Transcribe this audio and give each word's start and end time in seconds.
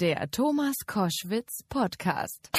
Der 0.00 0.30
Thomas 0.30 0.76
Koschwitz 0.86 1.64
Podcast. 1.68 2.50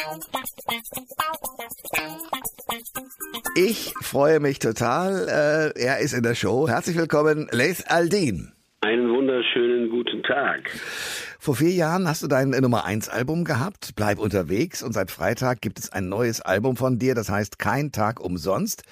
Ich 3.56 3.94
freue 4.02 4.42
mich 4.42 4.60
total. 4.60 5.74
Äh, 5.78 5.82
er 5.82 6.00
ist 6.00 6.12
in 6.12 6.24
der 6.24 6.36
Show. 6.36 6.68
Herzlich 6.68 6.98
willkommen, 6.98 7.48
Leith 7.54 7.86
Aldin. 7.88 8.52
Einen 8.82 9.10
wunderschönen 9.10 9.90
guten 9.90 10.22
Tag. 10.24 10.70
Vor 11.42 11.56
vier 11.56 11.72
Jahren 11.72 12.06
hast 12.06 12.22
du 12.22 12.28
dein 12.28 12.50
Nummer 12.50 12.86
1 12.86 13.08
Album 13.08 13.46
gehabt, 13.46 13.94
Bleib 13.96 14.20
unterwegs 14.20 14.84
und 14.84 14.92
seit 14.92 15.10
Freitag 15.10 15.62
gibt 15.62 15.80
es 15.80 15.90
ein 15.90 16.10
neues 16.10 16.42
Album 16.42 16.76
von 16.76 17.00
dir, 17.00 17.16
das 17.16 17.32
heißt 17.32 17.58
Kein 17.58 17.94
Tag 17.94 18.20
umsonst. 18.20 18.84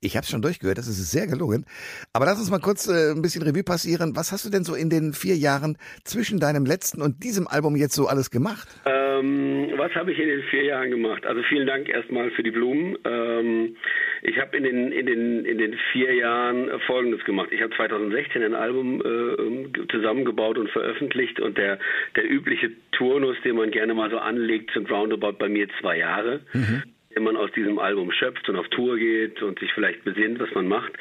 Ich 0.00 0.16
habe 0.16 0.26
schon 0.26 0.42
durchgehört, 0.42 0.78
das 0.78 0.88
ist 0.88 1.12
sehr 1.12 1.28
gelungen. 1.28 1.64
Aber 2.12 2.24
lass 2.24 2.40
uns 2.40 2.50
mal 2.50 2.58
kurz 2.58 2.88
äh, 2.88 3.12
ein 3.12 3.22
bisschen 3.22 3.44
Revue 3.44 3.62
passieren. 3.62 4.16
Was 4.16 4.32
hast 4.32 4.44
du 4.44 4.50
denn 4.50 4.64
so 4.64 4.74
in 4.74 4.90
den 4.90 5.12
vier 5.12 5.36
Jahren 5.36 5.78
zwischen 6.02 6.40
deinem 6.40 6.66
letzten 6.66 7.02
und 7.02 7.22
diesem 7.22 7.46
Album 7.46 7.76
jetzt 7.76 7.94
so 7.94 8.08
alles 8.08 8.32
gemacht? 8.32 8.66
Ähm, 8.84 9.70
was 9.76 9.94
habe 9.94 10.10
ich 10.10 10.18
in 10.18 10.26
den 10.26 10.42
vier 10.50 10.64
Jahren 10.64 10.90
gemacht? 10.90 11.24
Also 11.24 11.40
vielen 11.48 11.68
Dank 11.68 11.88
erstmal 11.88 12.32
für 12.32 12.42
die 12.42 12.50
Blumen. 12.50 12.98
Ähm, 13.04 13.76
ich 14.22 14.38
habe 14.38 14.56
in 14.56 14.62
den, 14.62 14.92
in, 14.92 15.06
den, 15.06 15.44
in 15.44 15.58
den 15.58 15.76
vier 15.90 16.14
Jahren 16.14 16.70
Folgendes 16.86 17.24
gemacht. 17.24 17.48
Ich 17.50 17.60
habe 17.60 17.74
2016 17.74 18.42
ein 18.42 18.54
Album 18.54 19.00
äh, 19.00 19.86
zusammengebaut 19.90 20.58
und 20.58 20.70
veröffentlicht 20.70 21.40
und 21.40 21.58
der, 21.58 21.78
der 22.14 22.30
übliche 22.30 22.70
Turnus, 22.92 23.36
den 23.44 23.56
man 23.56 23.72
gerne 23.72 23.94
mal 23.94 24.10
so 24.10 24.18
anlegt, 24.18 24.70
sind 24.72 24.90
roundabout 24.90 25.38
bei 25.38 25.48
mir 25.48 25.66
zwei 25.80 25.98
Jahre. 25.98 26.40
Mhm 26.52 26.82
wenn 27.14 27.24
man 27.24 27.36
aus 27.36 27.52
diesem 27.52 27.78
Album 27.78 28.10
schöpft 28.10 28.48
und 28.48 28.56
auf 28.56 28.66
Tour 28.68 28.96
geht 28.96 29.42
und 29.42 29.58
sich 29.58 29.70
vielleicht 29.74 30.02
besinnt, 30.02 30.40
was 30.40 30.50
man 30.54 30.66
macht. 30.66 30.92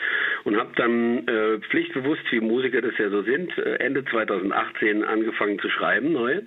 Und 0.43 0.57
habe 0.57 0.71
dann 0.76 1.26
äh, 1.26 1.59
pflichtbewusst, 1.70 2.23
wie 2.31 2.41
Musiker 2.41 2.81
das 2.81 2.98
ja 2.98 3.09
so 3.09 3.21
sind, 3.21 3.57
äh, 3.57 3.76
Ende 3.76 4.03
2018 4.03 5.05
angefangen 5.05 5.57
zu 5.59 5.70
schreiben, 5.70 6.12
neu 6.12 6.41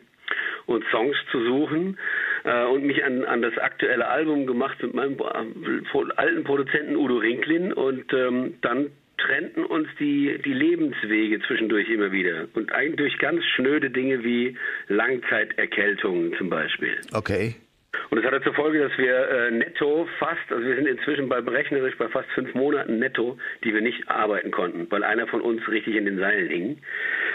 und 0.66 0.84
Songs 0.90 1.16
zu 1.30 1.44
suchen 1.44 1.98
äh, 2.44 2.64
und 2.64 2.84
mich 2.84 3.04
an, 3.04 3.24
an 3.24 3.42
das 3.42 3.56
aktuelle 3.58 4.08
Album 4.08 4.46
gemacht 4.46 4.82
mit 4.82 4.94
meinem 4.94 5.14
äh, 5.14 6.12
alten 6.16 6.44
Produzenten 6.44 6.96
Udo 6.96 7.16
Rinklin 7.16 7.72
und 7.72 8.12
ähm, 8.12 8.54
dann 8.60 8.90
trennten 9.18 9.64
uns 9.64 9.88
die, 9.98 10.38
die 10.44 10.52
Lebenswege 10.52 11.40
zwischendurch 11.46 11.88
immer 11.88 12.12
wieder. 12.12 12.46
Und 12.54 12.72
eigentlich 12.72 12.96
durch 12.96 13.18
ganz 13.18 13.44
schnöde 13.56 13.90
Dinge 13.90 14.24
wie 14.24 14.56
Langzeiterkältungen 14.88 16.34
zum 16.36 16.50
Beispiel. 16.50 16.96
Okay. 17.12 17.54
Und 18.10 18.18
es 18.18 18.24
hatte 18.24 18.42
zur 18.42 18.54
Folge, 18.54 18.80
dass 18.80 18.96
wir 18.98 19.28
äh, 19.28 19.50
netto 19.50 20.06
fast, 20.18 20.50
also 20.50 20.64
wir 20.64 20.74
sind 20.76 20.86
inzwischen 20.86 21.28
bei 21.28 21.40
berechnerisch 21.40 21.96
bei 21.96 22.08
fast 22.08 22.28
fünf 22.30 22.54
Monaten 22.54 22.98
netto, 22.98 23.38
die 23.62 23.72
wir 23.72 23.80
nicht 23.80 24.08
arbeiten 24.08 24.50
konnten, 24.50 24.90
weil 24.90 25.04
einer 25.04 25.26
von 25.26 25.40
uns 25.40 25.66
richtig 25.68 25.94
in 25.96 26.04
den 26.04 26.18
Seilen 26.18 26.48
hing. 26.48 26.78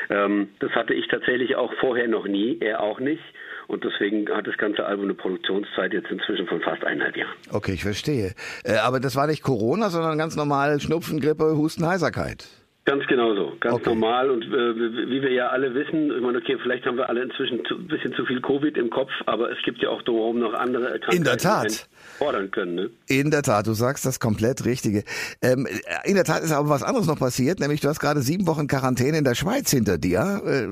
Ähm, 0.10 0.50
das 0.60 0.72
hatte 0.72 0.94
ich 0.94 1.08
tatsächlich 1.08 1.56
auch 1.56 1.74
vorher 1.76 2.08
noch 2.08 2.28
nie, 2.28 2.58
er 2.60 2.82
auch 2.82 3.00
nicht. 3.00 3.24
Und 3.70 3.84
deswegen 3.84 4.28
hat 4.30 4.48
das 4.48 4.58
ganze 4.58 4.84
Album 4.84 5.06
eine 5.06 5.14
Produktionszeit 5.14 5.94
jetzt 5.94 6.10
inzwischen 6.10 6.48
von 6.48 6.60
fast 6.60 6.84
eineinhalb 6.84 7.16
Jahren. 7.16 7.36
Okay, 7.52 7.74
ich 7.74 7.84
verstehe. 7.84 8.34
Äh, 8.64 8.78
aber 8.78 9.00
das 9.00 9.16
war 9.16 9.28
nicht 9.28 9.44
Corona, 9.44 9.92
sondern 9.92 10.18
ganz 10.18 10.36
normal 10.36 10.80
Schnupfen, 10.80 11.20
Grippe, 11.20 11.56
Husten, 11.56 11.86
Heiserkeit. 11.86 12.48
Ganz 12.90 13.06
genau 13.06 13.36
so, 13.36 13.54
ganz 13.60 13.76
okay. 13.76 13.90
normal. 13.90 14.32
Und 14.32 14.46
äh, 14.46 14.50
wie 14.50 15.22
wir 15.22 15.32
ja 15.32 15.50
alle 15.50 15.76
wissen, 15.76 16.10
ich 16.12 16.22
meine, 16.24 16.40
okay, 16.40 16.58
vielleicht 16.64 16.88
haben 16.88 16.98
wir 16.98 17.08
alle 17.08 17.22
inzwischen 17.22 17.60
ein 17.60 17.88
bisschen 17.88 18.16
zu 18.16 18.26
viel 18.26 18.42
Covid 18.42 18.76
im 18.78 18.90
Kopf, 18.90 19.12
aber 19.28 19.52
es 19.52 19.60
gibt 19.64 19.80
ja 19.80 19.90
auch 19.90 20.02
drumherum 20.02 20.40
noch 20.40 20.56
andere 20.56 20.86
Erkrankungen, 20.86 21.18
in 21.18 21.24
der 21.24 21.38
Tat. 21.38 21.70
die 21.70 22.18
fordern 22.18 22.50
können. 22.50 22.74
Ne? 22.74 22.90
In 23.08 23.30
der 23.30 23.44
Tat, 23.44 23.68
du 23.68 23.74
sagst 23.74 24.08
das 24.08 24.20
komplett 24.20 24.66
Richtige. 24.66 25.04
Ähm, 25.44 25.68
in 26.04 26.16
der 26.16 26.24
Tat 26.24 26.42
ist 26.42 26.52
aber 26.52 26.70
was 26.70 26.82
anderes 26.82 27.06
noch 27.06 27.20
passiert, 27.20 27.60
nämlich 27.60 27.80
du 27.80 27.90
hast 27.90 28.00
gerade 28.00 28.22
sieben 28.22 28.48
Wochen 28.48 28.66
Quarantäne 28.66 29.20
in 29.20 29.24
der 29.24 29.36
Schweiz 29.36 29.70
hinter 29.70 30.00
dir. 30.00 30.42
Äh, 30.44 30.68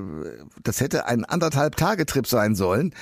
das 0.63 0.81
hätte 0.81 1.05
ein 1.05 1.23
anderthalb 1.23 1.75
Tage 1.75 2.07
Trip 2.07 2.25
sein 2.25 2.55
sollen. 2.55 2.95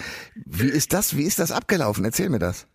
Wie 0.45 0.67
ist 0.67 0.91
das? 0.91 1.15
Wie 1.15 1.23
ist 1.23 1.39
das 1.39 1.53
abgelaufen? 1.53 2.03
Erzähl 2.03 2.27
mir 2.27 2.39
das. 2.39 2.67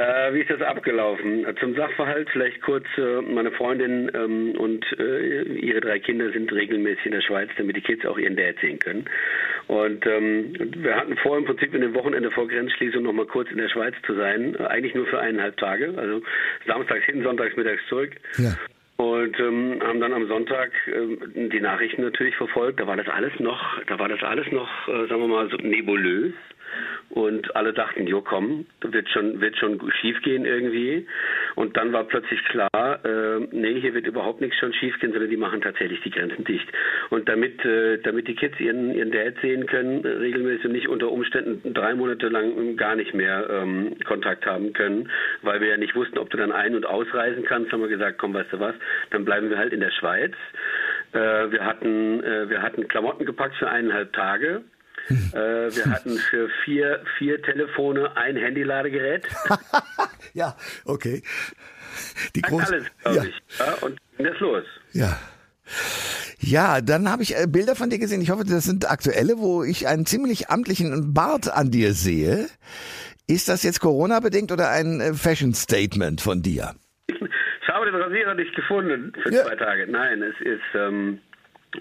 Äh, 0.00 0.32
wie 0.32 0.40
ist 0.40 0.48
das 0.48 0.62
abgelaufen? 0.62 1.44
Zum 1.60 1.74
Sachverhalt 1.74 2.30
vielleicht 2.30 2.62
kurz. 2.62 2.86
Äh, 2.96 3.20
meine 3.20 3.52
Freundin 3.52 4.10
ähm, 4.14 4.52
und 4.56 4.82
äh, 4.98 5.42
ihre 5.42 5.82
drei 5.82 5.98
Kinder 5.98 6.32
sind 6.32 6.50
regelmäßig 6.50 7.06
in 7.06 7.12
der 7.12 7.20
Schweiz, 7.20 7.50
damit 7.58 7.76
die 7.76 7.82
Kids 7.82 8.06
auch 8.06 8.16
ihren 8.16 8.34
Dad 8.34 8.56
sehen 8.62 8.78
können. 8.78 9.04
Und 9.66 10.06
ähm, 10.06 10.54
wir 10.76 10.96
hatten 10.96 11.18
vor, 11.18 11.36
im 11.36 11.44
Prinzip 11.44 11.74
in 11.74 11.82
dem 11.82 11.94
Wochenende 11.94 12.30
vor 12.30 12.48
Grenzschließung 12.48 13.02
noch 13.02 13.12
mal 13.12 13.26
kurz 13.26 13.50
in 13.50 13.58
der 13.58 13.68
Schweiz 13.68 13.94
zu 14.06 14.14
sein. 14.14 14.56
Eigentlich 14.56 14.94
nur 14.94 15.06
für 15.06 15.20
eineinhalb 15.20 15.58
Tage. 15.58 15.92
Also 15.94 16.22
samstags 16.66 17.04
hin, 17.04 17.22
sonntags 17.22 17.54
mittags 17.56 17.86
zurück. 17.88 18.12
Ja. 18.38 18.56
Und 18.96 19.38
ähm, 19.38 19.82
haben 19.82 20.00
dann 20.00 20.14
am 20.14 20.28
Sonntag 20.28 20.70
äh, 20.86 21.48
die 21.48 21.60
Nachrichten 21.60 22.00
natürlich 22.02 22.36
verfolgt. 22.36 22.80
Da 22.80 22.86
war 22.86 22.96
das 22.96 23.08
alles 23.08 23.38
noch, 23.38 23.60
da 23.86 23.98
war 23.98 24.08
das 24.08 24.22
alles 24.22 24.50
noch, 24.50 24.88
äh, 24.88 25.08
sagen 25.08 25.20
wir 25.20 25.28
mal, 25.28 25.50
so 25.50 25.58
nebulös. 25.58 26.32
Und 27.10 27.56
alle 27.56 27.72
dachten, 27.72 28.06
jo 28.06 28.20
komm, 28.20 28.66
wird 28.82 29.08
schon, 29.08 29.40
wird 29.40 29.56
schon 29.56 29.80
schief 30.00 30.22
gehen 30.22 30.44
irgendwie. 30.44 31.06
Und 31.56 31.76
dann 31.76 31.92
war 31.92 32.04
plötzlich 32.04 32.42
klar, 32.44 32.70
äh, 33.04 33.40
nee, 33.50 33.80
hier 33.80 33.94
wird 33.94 34.06
überhaupt 34.06 34.40
nichts 34.40 34.58
schon 34.58 34.72
schief 34.74 34.98
gehen, 35.00 35.10
sondern 35.12 35.28
die 35.28 35.36
machen 35.36 35.60
tatsächlich 35.60 36.00
die 36.02 36.10
Grenzen 36.10 36.44
dicht. 36.44 36.68
Und 37.10 37.28
damit, 37.28 37.64
äh, 37.64 37.98
damit 37.98 38.28
die 38.28 38.36
Kids 38.36 38.58
ihren, 38.60 38.94
ihren 38.94 39.10
Dad 39.10 39.34
sehen 39.42 39.66
können, 39.66 40.04
äh, 40.04 40.08
regelmäßig 40.08 40.66
und 40.66 40.72
nicht 40.72 40.88
unter 40.88 41.10
Umständen 41.10 41.74
drei 41.74 41.94
Monate 41.94 42.28
lang 42.28 42.76
gar 42.76 42.94
nicht 42.94 43.12
mehr 43.12 43.48
ähm, 43.50 43.96
Kontakt 44.04 44.46
haben 44.46 44.72
können, 44.72 45.10
weil 45.42 45.60
wir 45.60 45.68
ja 45.68 45.76
nicht 45.76 45.96
wussten, 45.96 46.18
ob 46.18 46.30
du 46.30 46.36
dann 46.36 46.52
ein- 46.52 46.76
und 46.76 46.86
ausreisen 46.86 47.44
kannst, 47.44 47.72
haben 47.72 47.80
wir 47.80 47.88
gesagt, 47.88 48.18
komm, 48.18 48.34
weißt 48.34 48.52
du 48.52 48.60
was, 48.60 48.74
dann 49.10 49.24
bleiben 49.24 49.50
wir 49.50 49.58
halt 49.58 49.72
in 49.72 49.80
der 49.80 49.90
Schweiz. 49.90 50.34
Äh, 51.12 51.18
wir 51.50 51.64
hatten, 51.64 52.22
äh, 52.22 52.48
wir 52.48 52.62
hatten 52.62 52.86
Klamotten 52.86 53.26
gepackt 53.26 53.56
für 53.56 53.68
eineinhalb 53.68 54.12
Tage 54.12 54.62
äh, 55.10 55.74
wir 55.74 55.86
hatten 55.90 56.16
für 56.16 56.48
vier, 56.64 57.02
vier 57.18 57.42
Telefone 57.42 58.16
ein 58.16 58.36
Handyladegerät. 58.36 59.26
ja, 60.34 60.56
okay. 60.84 61.22
Die 62.34 62.42
groß 62.42 62.70
alles, 62.70 62.84
glaube 63.02 63.16
ja. 63.16 63.24
ich. 63.24 63.58
Ja, 63.58 63.74
und 63.80 63.98
ging 64.16 64.26
das 64.26 64.38
los. 64.40 64.64
Ja. 64.92 65.18
Ja, 66.38 66.80
dann 66.80 67.10
habe 67.10 67.22
ich 67.22 67.36
äh, 67.36 67.46
Bilder 67.46 67.76
von 67.76 67.90
dir 67.90 67.98
gesehen. 67.98 68.22
Ich 68.22 68.30
hoffe, 68.30 68.44
das 68.44 68.64
sind 68.64 68.90
aktuelle, 68.90 69.38
wo 69.38 69.62
ich 69.62 69.86
einen 69.86 70.06
ziemlich 70.06 70.48
amtlichen 70.48 71.12
Bart 71.12 71.52
an 71.52 71.70
dir 71.70 71.92
sehe. 71.92 72.48
Ist 73.28 73.48
das 73.48 73.62
jetzt 73.62 73.80
Corona-bedingt 73.80 74.50
oder 74.50 74.70
ein 74.70 75.00
äh, 75.00 75.14
Fashion-Statement 75.14 76.20
von 76.20 76.42
dir? 76.42 76.74
Ich 77.06 77.68
habe 77.68 77.86
den 77.86 77.94
Rasierer 77.94 78.34
nicht 78.34 78.54
gefunden 78.56 79.12
für 79.22 79.32
ja. 79.32 79.44
zwei 79.44 79.54
Tage. 79.54 79.86
Nein, 79.86 80.22
es 80.22 80.34
ist 80.40 80.62
ähm, 80.74 81.20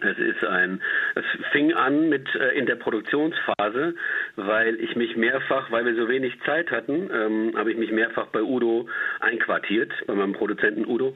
es 0.01 0.17
ist 0.17 0.43
ein, 0.43 0.81
es 1.15 1.25
fing 1.51 1.73
an 1.73 2.09
mit 2.09 2.33
äh, 2.35 2.57
in 2.57 2.65
der 2.65 2.75
Produktionsphase, 2.75 3.95
weil 4.35 4.75
ich 4.75 4.95
mich 4.95 5.15
mehrfach, 5.15 5.71
weil 5.71 5.85
wir 5.85 5.95
so 5.95 6.07
wenig 6.07 6.39
Zeit 6.45 6.71
hatten, 6.71 7.09
ähm, 7.13 7.53
habe 7.57 7.71
ich 7.71 7.77
mich 7.77 7.91
mehrfach 7.91 8.27
bei 8.27 8.41
Udo 8.41 8.87
einquartiert, 9.19 9.91
bei 10.05 10.13
meinem 10.13 10.33
Produzenten 10.33 10.85
Udo 10.85 11.15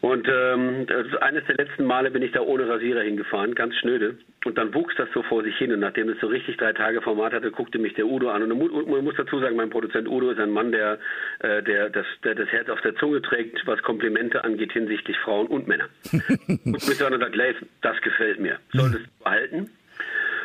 und 0.00 0.28
ähm, 0.28 0.86
eines 1.20 1.44
der 1.46 1.56
letzten 1.56 1.84
Male 1.84 2.10
bin 2.12 2.22
ich 2.22 2.30
da 2.30 2.40
ohne 2.40 2.68
Rasierer 2.68 3.02
hingefahren, 3.02 3.54
ganz 3.56 3.74
schnöde. 3.76 4.16
Und 4.44 4.56
dann 4.56 4.72
wuchs 4.72 4.94
das 4.96 5.08
so 5.12 5.24
vor 5.24 5.42
sich 5.42 5.56
hin. 5.56 5.72
Und 5.72 5.80
nachdem 5.80 6.08
es 6.08 6.20
so 6.20 6.28
richtig 6.28 6.56
drei 6.56 6.72
Tage 6.72 7.02
Format 7.02 7.32
hatte, 7.32 7.50
guckte 7.50 7.78
mich 7.78 7.94
der 7.94 8.06
Udo 8.06 8.30
an. 8.30 8.42
Und 8.42 8.88
man 8.88 9.04
muss 9.04 9.16
dazu 9.16 9.40
sagen, 9.40 9.56
mein 9.56 9.70
Produzent 9.70 10.06
Udo 10.08 10.30
ist 10.30 10.38
ein 10.38 10.50
Mann, 10.50 10.70
der, 10.70 10.98
äh, 11.40 11.64
der, 11.64 11.90
das, 11.90 12.06
der 12.22 12.36
das 12.36 12.48
Herz 12.48 12.68
auf 12.68 12.80
der 12.82 12.94
Zunge 12.96 13.20
trägt, 13.22 13.66
was 13.66 13.82
Komplimente 13.82 14.44
angeht 14.44 14.72
hinsichtlich 14.72 15.18
Frauen 15.18 15.48
und 15.48 15.66
Männer. 15.66 15.88
und 16.48 16.64
mich 16.64 16.98
dann 16.98 17.12
und 17.12 17.20
sagt, 17.20 17.34
Leif, 17.34 17.56
das 17.82 18.00
gefällt 18.00 18.38
mir. 18.38 18.58
Solltest 18.72 19.04
du 19.04 19.24
behalten. 19.24 19.70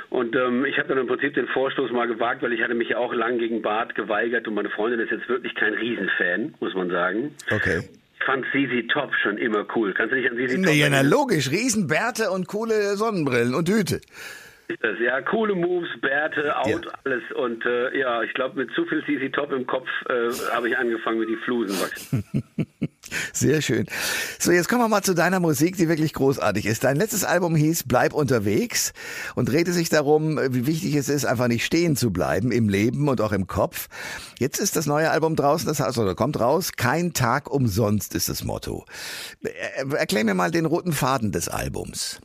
Und 0.09 0.35
ähm, 0.35 0.65
ich 0.65 0.77
habe 0.79 0.89
dann 0.89 0.97
im 0.97 1.07
Prinzip 1.07 1.35
den 1.35 1.47
Vorstoß 1.47 1.91
mal 1.91 2.07
gewagt, 2.07 2.41
weil 2.41 2.53
ich 2.53 2.61
hatte 2.61 2.73
mich 2.73 2.89
ja 2.89 2.97
auch 2.97 3.13
lang 3.13 3.37
gegen 3.37 3.61
Bart 3.61 3.93
geweigert 3.93 4.47
und 4.47 4.55
meine 4.55 4.69
Freundin 4.69 4.99
ist 4.99 5.11
jetzt 5.11 5.29
wirklich 5.29 5.53
kein 5.55 5.73
Riesenfan, 5.73 6.55
muss 6.59 6.73
man 6.73 6.89
sagen. 6.89 7.35
Okay 7.51 7.81
fand 8.25 8.45
Sisi 8.51 8.87
Top 8.87 9.13
schon 9.21 9.37
immer 9.37 9.65
cool. 9.75 9.93
Kannst 9.93 10.11
du 10.13 10.15
dich 10.17 10.29
an 10.29 10.37
Sisi 10.37 10.61
Top 10.61 10.73
Ja, 10.73 10.89
na 10.89 11.01
logisch. 11.01 11.49
Riesenbärte 11.51 12.31
und 12.31 12.47
coole 12.47 12.95
Sonnenbrillen 12.95 13.53
und 13.55 13.69
Hüte. 13.69 14.01
Ja, 14.99 15.21
coole 15.21 15.55
Moves, 15.55 15.89
Bärte, 16.01 16.57
Out, 16.57 16.85
ja. 16.85 16.91
alles. 17.03 17.23
Und 17.35 17.65
äh, 17.65 17.97
ja, 17.97 18.23
ich 18.23 18.33
glaube, 18.33 18.57
mit 18.59 18.71
zu 18.73 18.85
viel 18.85 19.03
CC 19.05 19.29
Top 19.29 19.51
im 19.51 19.67
Kopf 19.67 19.87
äh, 20.09 20.31
habe 20.51 20.69
ich 20.69 20.77
angefangen, 20.77 21.19
mit 21.19 21.29
die 21.29 21.35
Flusen 21.37 21.79
wachsen. 21.79 22.23
Sehr 23.33 23.61
schön. 23.61 23.85
So, 24.39 24.51
jetzt 24.51 24.69
kommen 24.69 24.81
wir 24.81 24.87
mal 24.87 25.01
zu 25.01 25.13
deiner 25.13 25.39
Musik, 25.39 25.77
die 25.77 25.89
wirklich 25.89 26.13
großartig 26.13 26.65
ist. 26.65 26.83
Dein 26.83 26.97
letztes 26.97 27.23
Album 27.23 27.55
hieß 27.55 27.83
Bleib 27.85 28.13
unterwegs 28.13 28.93
und 29.35 29.49
drehte 29.49 29.73
sich 29.73 29.89
darum, 29.89 30.39
wie 30.49 30.67
wichtig 30.67 30.95
es 30.95 31.09
ist, 31.09 31.25
einfach 31.25 31.47
nicht 31.47 31.65
stehen 31.65 31.95
zu 31.95 32.11
bleiben 32.11 32.51
im 32.51 32.69
Leben 32.69 33.07
und 33.07 33.21
auch 33.21 33.31
im 33.31 33.47
Kopf. 33.47 33.87
Jetzt 34.39 34.59
ist 34.59 34.75
das 34.75 34.85
neue 34.85 35.11
Album 35.11 35.35
draußen, 35.35 35.67
das 35.67 35.79
heißt, 35.79 35.97
oder 35.97 36.15
kommt 36.15 36.39
raus, 36.39 36.71
kein 36.75 37.13
Tag 37.13 37.49
umsonst 37.49 38.15
ist 38.15 38.29
das 38.29 38.43
Motto. 38.43 38.85
Erklär 39.91 40.23
mir 40.23 40.33
mal 40.33 40.51
den 40.51 40.65
roten 40.65 40.93
Faden 40.93 41.31
des 41.31 41.49
Albums 41.49 42.19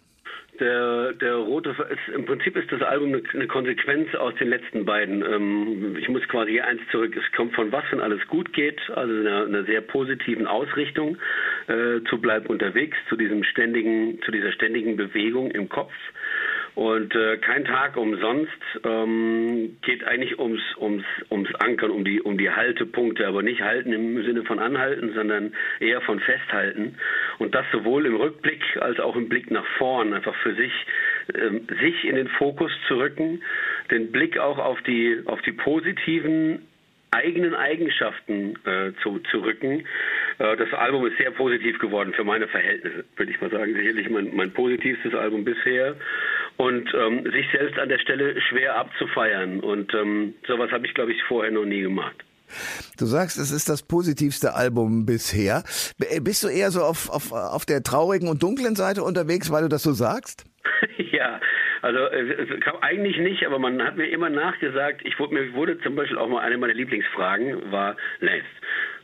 der, 0.60 1.12
der 1.14 1.34
rote, 1.34 1.70
ist, 1.70 2.14
im 2.14 2.25
Prinzip 2.25 2.56
ist 2.56 2.70
das 2.70 2.82
Album 2.82 3.08
eine, 3.08 3.22
eine 3.32 3.46
Konsequenz 3.46 4.14
aus 4.14 4.34
den 4.37 4.49
letzten 4.49 4.84
beiden. 4.84 5.22
Ähm, 5.22 5.96
ich 5.99 6.08
muss 6.08 6.26
quasi 6.28 6.60
eins 6.60 6.81
zurück. 6.90 7.16
Es 7.16 7.37
kommt 7.37 7.55
von 7.55 7.72
was, 7.72 7.84
wenn 7.90 8.00
alles 8.00 8.26
gut 8.28 8.52
geht, 8.52 8.81
also 8.90 9.12
einer, 9.12 9.46
einer 9.46 9.64
sehr 9.64 9.81
positiven 9.81 10.46
Ausrichtung 10.46 11.16
äh, 11.66 12.00
zu 12.08 12.20
Bleib 12.20 12.49
unterwegs, 12.50 12.96
zu 13.08 13.16
diesem 13.16 13.44
ständigen, 13.44 14.20
zu 14.22 14.31
dieser 14.31 14.52
ständigen 14.52 14.96
Bewegung 14.96 15.50
im 15.50 15.69
Kopf 15.69 15.93
Und 16.79 17.13
äh, 17.17 17.39
kein 17.39 17.65
Tag 17.65 17.97
umsonst 17.97 18.53
ähm, 18.85 19.79
geht 19.83 20.05
eigentlich 20.05 20.39
ums, 20.39 20.63
ums, 20.81 21.05
ums 21.29 21.53
Ankern, 21.57 21.91
um 21.91 22.05
die, 22.05 22.23
um 22.23 22.39
die 22.39 22.53
Haltepunkte, 22.53 23.27
aber 23.27 23.43
nicht 23.43 23.63
halten 23.63 23.93
im 23.93 24.23
Sinne 24.23 24.45
von 24.45 24.61
anhalten, 24.61 25.13
sondern 25.13 25.55
eher 25.81 26.01
von 26.03 26.21
festhalten. 26.21 26.95
Und 27.41 27.53
das 27.57 27.67
sowohl 27.73 28.07
im 28.07 28.15
Rückblick 28.15 28.63
als 28.81 29.01
auch 29.01 29.17
im 29.17 29.29
Blick 29.29 29.51
nach 29.51 29.67
vorn, 29.77 30.15
einfach 30.15 30.37
für 30.37 30.55
sich, 30.55 30.71
ähm, 31.35 31.67
sich 31.83 32.05
in 32.05 32.15
den 32.15 32.29
Fokus 32.29 32.71
zu 32.87 32.95
rücken, 32.95 33.43
den 33.91 34.13
Blick 34.13 34.39
auch 34.39 34.59
auf 34.59 34.81
die, 34.83 35.21
auf 35.27 35.43
die 35.43 35.51
positiven 35.51 36.63
eigenen 37.11 37.55
Eigenschaften 37.55 38.55
äh, 38.65 38.93
zu, 39.03 39.19
zu 39.31 39.39
rücken. 39.39 39.85
Äh, 40.39 40.57
das 40.57 40.73
Album 40.75 41.07
ist 41.07 41.17
sehr 41.19 41.31
positiv 41.31 41.79
geworden 41.79 42.13
für 42.13 42.25
meine 42.25 42.49
Verhältnisse, 42.49 43.05
würde 43.17 43.33
ich 43.33 43.41
mal 43.41 43.51
sagen. 43.51 43.75
Sicherlich 43.75 44.09
mein, 44.11 44.35
mein 44.35 44.53
positivstes 44.53 45.15
Album 45.15 45.45
bisher. 45.45 45.97
Und 46.58 46.93
ähm, 46.93 47.25
sich 47.32 47.46
selbst 47.52 47.78
an 47.78 47.88
der 47.88 47.99
Stelle 47.99 48.40
schwer 48.43 48.76
abzufeiern. 48.76 49.60
Und 49.60 49.94
ähm, 49.94 50.34
sowas 50.46 50.70
habe 50.70 50.87
ich, 50.87 50.94
glaube 50.94 51.12
ich, 51.12 51.22
vorher 51.25 51.52
noch 51.52 51.64
nie 51.64 51.81
gemacht. 51.81 52.16
Du 52.99 53.06
sagst, 53.06 53.38
es 53.38 53.50
ist 53.50 53.69
das 53.69 53.82
positivste 53.82 54.55
Album 54.55 55.06
bisher. 55.06 55.62
Äh, 56.00 56.20
bist 56.20 56.43
du 56.43 56.49
eher 56.49 56.70
so 56.70 56.82
auf, 56.82 57.10
auf, 57.10 57.32
auf 57.32 57.64
der 57.64 57.82
traurigen 57.82 58.28
und 58.28 58.43
dunklen 58.43 58.75
Seite 58.75 59.02
unterwegs, 59.02 59.52
weil 59.52 59.62
du 59.62 59.69
das 59.69 59.82
so 59.82 59.93
sagst? 59.93 60.44
ja, 61.12 61.40
also 61.82 61.99
äh, 61.99 62.60
eigentlich 62.81 63.19
nicht, 63.19 63.46
aber 63.46 63.58
man 63.58 63.82
hat 63.82 63.96
mir 63.96 64.08
immer 64.10 64.31
nachgesagt, 64.31 65.02
ich 65.05 65.19
wurde, 65.19 65.34
mir 65.34 65.52
wurde 65.55 65.78
zum 65.81 65.94
Beispiel 65.94 66.19
auch 66.19 66.28
mal 66.28 66.40
eine 66.40 66.58
meiner 66.58 66.75
Lieblingsfragen 66.75 67.70
war, 67.70 67.96
Les, 68.20 68.43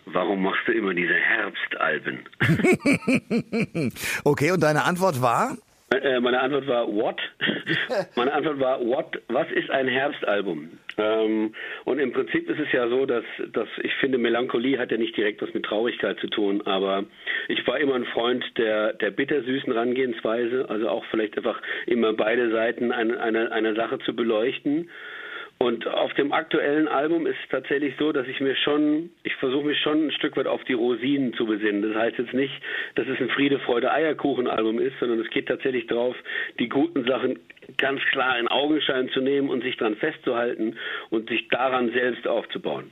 warum 0.06 0.42
machst 0.42 0.66
du 0.66 0.72
immer 0.72 0.94
diese 0.94 1.14
Herbstalben? 1.14 2.20
okay, 4.24 4.50
und 4.50 4.62
deine 4.62 4.84
Antwort 4.84 5.22
war? 5.22 5.56
Äh, 6.02 6.20
meine 6.20 6.40
Antwort 6.40 6.66
war 6.66 6.86
what? 6.86 7.20
Meine 8.16 8.32
Antwort 8.32 8.60
war 8.60 8.80
what? 8.80 9.20
Was 9.28 9.50
ist 9.52 9.70
ein 9.70 9.88
Herbstalbum? 9.88 10.70
Ähm, 10.96 11.54
und 11.84 11.98
im 11.98 12.12
Prinzip 12.12 12.48
ist 12.48 12.60
es 12.60 12.70
ja 12.72 12.88
so, 12.88 13.06
dass, 13.06 13.24
dass 13.52 13.68
ich 13.82 13.92
finde, 13.94 14.18
Melancholie 14.18 14.78
hat 14.78 14.90
ja 14.90 14.96
nicht 14.96 15.16
direkt 15.16 15.42
was 15.42 15.52
mit 15.54 15.64
Traurigkeit 15.64 16.18
zu 16.20 16.28
tun, 16.28 16.62
aber 16.66 17.04
ich 17.48 17.66
war 17.66 17.78
immer 17.80 17.94
ein 17.94 18.06
Freund 18.06 18.44
der, 18.56 18.92
der 18.94 19.10
bittersüßen 19.10 19.72
Rangehensweise, 19.72 20.66
also 20.68 20.88
auch 20.88 21.04
vielleicht 21.10 21.36
einfach 21.36 21.60
immer 21.86 22.12
beide 22.12 22.50
Seiten 22.50 22.92
einer 22.92 23.20
eine, 23.20 23.52
eine 23.52 23.74
Sache 23.74 23.98
zu 24.00 24.14
beleuchten. 24.14 24.90
Und 25.64 25.86
auf 25.86 26.12
dem 26.12 26.30
aktuellen 26.34 26.88
Album 26.88 27.26
ist 27.26 27.38
es 27.42 27.48
tatsächlich 27.48 27.94
so, 27.98 28.12
dass 28.12 28.28
ich 28.28 28.38
mir 28.38 28.54
schon, 28.54 29.08
ich 29.22 29.34
versuche 29.36 29.64
mich 29.64 29.80
schon 29.80 30.08
ein 30.08 30.10
Stück 30.10 30.36
weit 30.36 30.46
auf 30.46 30.62
die 30.64 30.74
Rosinen 30.74 31.32
zu 31.32 31.46
besinnen. 31.46 31.80
Das 31.80 32.02
heißt 32.02 32.18
jetzt 32.18 32.34
nicht, 32.34 32.52
dass 32.96 33.08
es 33.08 33.18
ein 33.18 33.30
Friede, 33.30 33.58
Freude, 33.60 33.90
Eierkuchen 33.90 34.46
Album 34.46 34.78
ist, 34.78 34.92
sondern 35.00 35.20
es 35.20 35.30
geht 35.30 35.48
tatsächlich 35.48 35.86
darauf, 35.86 36.16
die 36.58 36.68
guten 36.68 37.06
Sachen 37.06 37.38
ganz 37.78 38.02
klar 38.12 38.38
in 38.38 38.46
Augenschein 38.46 39.08
zu 39.08 39.22
nehmen 39.22 39.48
und 39.48 39.62
sich 39.62 39.78
daran 39.78 39.96
festzuhalten 39.96 40.76
und 41.08 41.30
sich 41.30 41.48
daran 41.48 41.90
selbst 41.92 42.28
aufzubauen. 42.28 42.90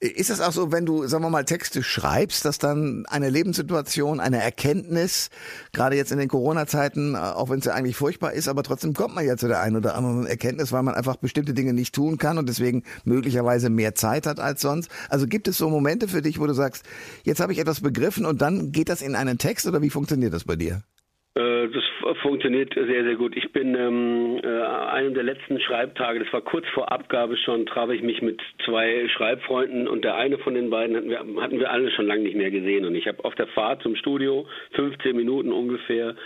Ist 0.00 0.30
das 0.30 0.40
auch 0.40 0.52
so, 0.52 0.70
wenn 0.70 0.86
du, 0.86 1.08
sagen 1.08 1.24
wir 1.24 1.30
mal, 1.30 1.44
Texte 1.44 1.82
schreibst, 1.82 2.44
dass 2.44 2.58
dann 2.58 3.04
eine 3.08 3.30
Lebenssituation, 3.30 4.20
eine 4.20 4.40
Erkenntnis, 4.40 5.28
gerade 5.72 5.96
jetzt 5.96 6.12
in 6.12 6.18
den 6.18 6.28
Corona-Zeiten, 6.28 7.16
äh, 7.16 7.18
auch 7.18 7.50
wenn 7.50 7.58
es 7.58 7.64
ja 7.64 7.74
eigentlich 7.74 7.96
furchtbar 7.96 8.32
ist, 8.32 8.46
aber 8.46 8.62
trotzdem 8.62 8.94
kommt 8.94 9.16
man 9.16 9.26
ja 9.26 9.36
zu 9.36 9.48
der 9.48 9.60
einen 9.60 9.74
oder 9.74 9.96
anderen 9.96 10.24
Erkenntnis, 10.26 10.70
weil 10.70 10.84
man 10.84 10.94
einfach 10.94 11.16
bestimmte 11.16 11.52
Dinge 11.52 11.72
nicht 11.72 11.96
tun 11.96 12.16
kann 12.16 12.38
und 12.38 12.48
deswegen 12.48 12.84
möglicherweise 13.04 13.70
mehr 13.70 13.96
Zeit 13.96 14.26
hat 14.28 14.38
als 14.38 14.60
sonst. 14.60 14.88
Also 15.08 15.26
gibt 15.26 15.48
es 15.48 15.58
so 15.58 15.68
Momente 15.68 16.06
für 16.06 16.22
dich, 16.22 16.38
wo 16.38 16.46
du 16.46 16.54
sagst, 16.54 16.84
jetzt 17.24 17.40
habe 17.40 17.52
ich 17.52 17.58
etwas 17.58 17.80
begriffen 17.80 18.24
und 18.24 18.40
dann 18.40 18.70
geht 18.70 18.90
das 18.90 19.02
in 19.02 19.16
einen 19.16 19.38
Text 19.38 19.66
oder 19.66 19.82
wie 19.82 19.90
funktioniert 19.90 20.32
das 20.32 20.44
bei 20.44 20.54
dir? 20.54 20.84
Äh, 21.34 21.68
das 21.68 21.84
funktioniert 22.22 22.74
sehr, 22.74 23.04
sehr 23.04 23.16
gut. 23.16 23.36
Ich 23.36 23.52
bin 23.52 23.74
ähm, 23.74 24.40
äh, 24.42 24.48
einem 24.48 25.14
der 25.14 25.22
letzten 25.22 25.60
Schreibtage, 25.60 26.20
das 26.20 26.32
war 26.32 26.40
kurz 26.40 26.66
vor 26.74 26.90
Abgabe 26.90 27.36
schon, 27.36 27.66
traf 27.66 27.90
ich 27.90 28.02
mich 28.02 28.22
mit 28.22 28.40
zwei 28.64 29.08
Schreibfreunden 29.08 29.88
und 29.88 30.04
der 30.04 30.16
eine 30.16 30.38
von 30.38 30.54
den 30.54 30.70
beiden 30.70 30.96
hatten 30.96 31.10
wir, 31.10 31.20
hatten 31.40 31.60
wir 31.60 31.70
alle 31.70 31.90
schon 31.90 32.06
lange 32.06 32.22
nicht 32.22 32.36
mehr 32.36 32.50
gesehen. 32.50 32.84
Und 32.84 32.94
ich 32.94 33.06
habe 33.06 33.24
auf 33.24 33.34
der 33.34 33.46
Fahrt 33.48 33.82
zum 33.82 33.94
Studio, 33.96 34.46
15 34.72 35.16
Minuten 35.16 35.52
ungefähr, 35.52 36.16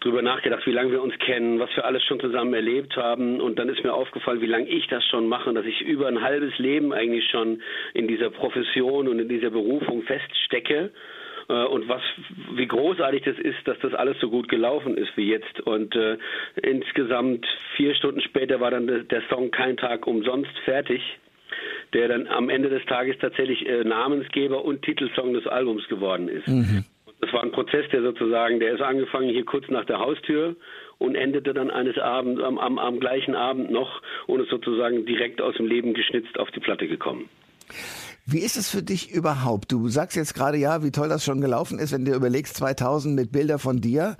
drüber 0.00 0.22
nachgedacht, 0.22 0.66
wie 0.66 0.72
lange 0.72 0.92
wir 0.92 1.02
uns 1.02 1.16
kennen, 1.18 1.60
was 1.60 1.70
wir 1.76 1.84
alles 1.84 2.02
schon 2.04 2.20
zusammen 2.20 2.54
erlebt 2.54 2.96
haben. 2.96 3.40
Und 3.40 3.58
dann 3.58 3.68
ist 3.68 3.82
mir 3.84 3.94
aufgefallen, 3.94 4.40
wie 4.40 4.46
lange 4.46 4.68
ich 4.68 4.86
das 4.88 5.04
schon 5.06 5.28
mache, 5.28 5.52
dass 5.52 5.64
ich 5.64 5.80
über 5.82 6.08
ein 6.08 6.22
halbes 6.22 6.58
Leben 6.58 6.92
eigentlich 6.92 7.28
schon 7.30 7.62
in 7.94 8.08
dieser 8.08 8.30
Profession 8.30 9.08
und 9.08 9.18
in 9.18 9.28
dieser 9.28 9.50
Berufung 9.50 10.02
feststecke 10.02 10.90
und 11.54 11.88
was, 11.88 12.02
wie 12.54 12.66
großartig 12.66 13.22
das 13.22 13.38
ist, 13.38 13.66
dass 13.66 13.78
das 13.80 13.94
alles 13.94 14.18
so 14.20 14.30
gut 14.30 14.48
gelaufen 14.48 14.96
ist 14.96 15.16
wie 15.16 15.28
jetzt. 15.28 15.60
Und 15.60 15.94
äh, 15.94 16.18
insgesamt 16.62 17.46
vier 17.76 17.94
Stunden 17.94 18.20
später 18.20 18.60
war 18.60 18.70
dann 18.70 18.86
der, 18.86 19.00
der 19.04 19.22
Song 19.28 19.50
Kein 19.50 19.76
Tag 19.76 20.06
umsonst 20.06 20.56
fertig 20.64 21.02
der 21.92 22.08
dann 22.08 22.26
am 22.26 22.48
Ende 22.48 22.70
des 22.70 22.84
Tages 22.86 23.16
tatsächlich 23.20 23.68
äh, 23.68 23.84
Namensgeber 23.84 24.64
und 24.64 24.82
Titelsong 24.82 25.34
des 25.34 25.46
Albums 25.46 25.86
geworden 25.88 26.28
ist. 26.28 26.48
Mhm. 26.48 26.84
Das 27.20 27.32
war 27.32 27.42
ein 27.42 27.52
Prozess, 27.52 27.84
der 27.92 28.02
sozusagen, 28.02 28.58
der 28.58 28.72
ist 28.72 28.80
angefangen 28.80 29.28
hier 29.28 29.44
kurz 29.44 29.68
nach 29.68 29.84
der 29.84 30.00
Haustür 30.00 30.56
und 30.98 31.14
endete 31.14 31.54
dann 31.54 31.70
eines 31.70 31.98
Abends, 31.98 32.42
am, 32.42 32.58
am, 32.58 32.78
am 32.78 32.98
gleichen 32.98 33.36
Abend 33.36 33.70
noch 33.70 34.02
und 34.26 34.40
ist 34.40 34.50
sozusagen 34.50 35.06
direkt 35.06 35.40
aus 35.40 35.54
dem 35.56 35.66
Leben 35.66 35.94
geschnitzt 35.94 36.38
auf 36.38 36.50
die 36.50 36.60
Platte 36.60 36.88
gekommen. 36.88 37.28
Wie 38.24 38.38
ist 38.38 38.56
es 38.56 38.70
für 38.70 38.84
dich 38.84 39.10
überhaupt? 39.10 39.72
Du 39.72 39.88
sagst 39.88 40.16
jetzt 40.16 40.34
gerade 40.34 40.56
ja, 40.56 40.84
wie 40.84 40.92
toll 40.92 41.08
das 41.08 41.24
schon 41.24 41.40
gelaufen 41.40 41.80
ist, 41.80 41.92
wenn 41.92 42.04
du 42.04 42.14
überlegst, 42.14 42.56
2000 42.56 43.16
mit 43.16 43.32
Bilder 43.32 43.58
von 43.58 43.80
dir, 43.80 44.16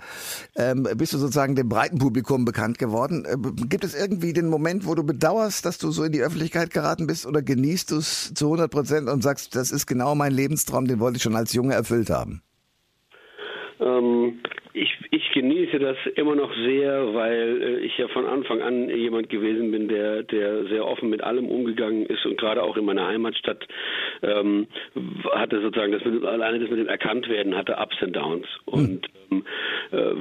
ähm, 0.57 0.85
bist 0.97 1.13
du 1.13 1.17
sozusagen 1.17 1.55
dem 1.55 1.69
breiten 1.69 1.99
Publikum 1.99 2.43
bekannt 2.43 2.77
geworden. 2.79 3.23
Äh, 3.23 3.37
gibt 3.67 3.85
es 3.85 3.95
irgendwie 3.95 4.33
den 4.33 4.49
Moment, 4.49 4.85
wo 4.85 4.93
du 4.93 5.03
bedauerst, 5.05 5.65
dass 5.65 5.77
du 5.77 5.91
so 5.91 6.03
in 6.03 6.11
die 6.11 6.21
Öffentlichkeit 6.21 6.71
geraten 6.71 7.07
bist 7.07 7.25
oder 7.25 7.41
genießt 7.41 7.91
du 7.91 7.97
es 7.97 8.33
zu 8.33 8.47
100 8.47 8.69
Prozent 8.69 9.07
und 9.07 9.23
sagst, 9.23 9.55
das 9.55 9.71
ist 9.71 9.87
genau 9.87 10.15
mein 10.15 10.33
Lebenstraum, 10.33 10.85
den 10.85 10.99
wollte 10.99 11.17
ich 11.17 11.23
schon 11.23 11.37
als 11.37 11.53
Junge 11.53 11.73
erfüllt 11.73 12.09
haben? 12.09 12.41
Ähm, 13.79 14.39
ich, 14.73 14.97
ich 15.11 15.31
genieße 15.31 15.77
das 15.79 15.97
immer 16.15 16.35
noch 16.35 16.53
sehr, 16.55 17.13
weil 17.13 17.61
äh, 17.61 17.79
ich 17.79 17.97
ja 17.97 18.07
von 18.07 18.25
Anfang 18.25 18.61
an 18.61 18.89
jemand 18.89 19.29
gewesen 19.29 19.71
bin, 19.71 19.87
der, 19.87 20.23
der 20.23 20.65
sehr 20.65 20.85
offen 20.85 21.09
mit 21.09 21.23
allem 21.23 21.47
umgegangen 21.47 22.05
ist 22.07 22.25
und 22.25 22.37
gerade 22.37 22.63
auch 22.63 22.75
in 22.75 22.85
meiner 22.85 23.07
Heimatstadt 23.07 23.67
ähm, 24.23 24.67
hatte 25.31 25.61
sozusagen 25.61 25.91
das 25.91 26.03
mit, 26.03 26.23
alleine 26.25 26.59
das 26.59 26.69
mit 26.69 26.79
dem 26.79 26.87
Erkanntwerden 26.87 27.55
hatte 27.55 27.77
Ups 27.77 27.97
and 28.01 28.15
Downs 28.15 28.47
und 28.65 29.07
ähm, 29.31 29.43
äh, 29.91 30.13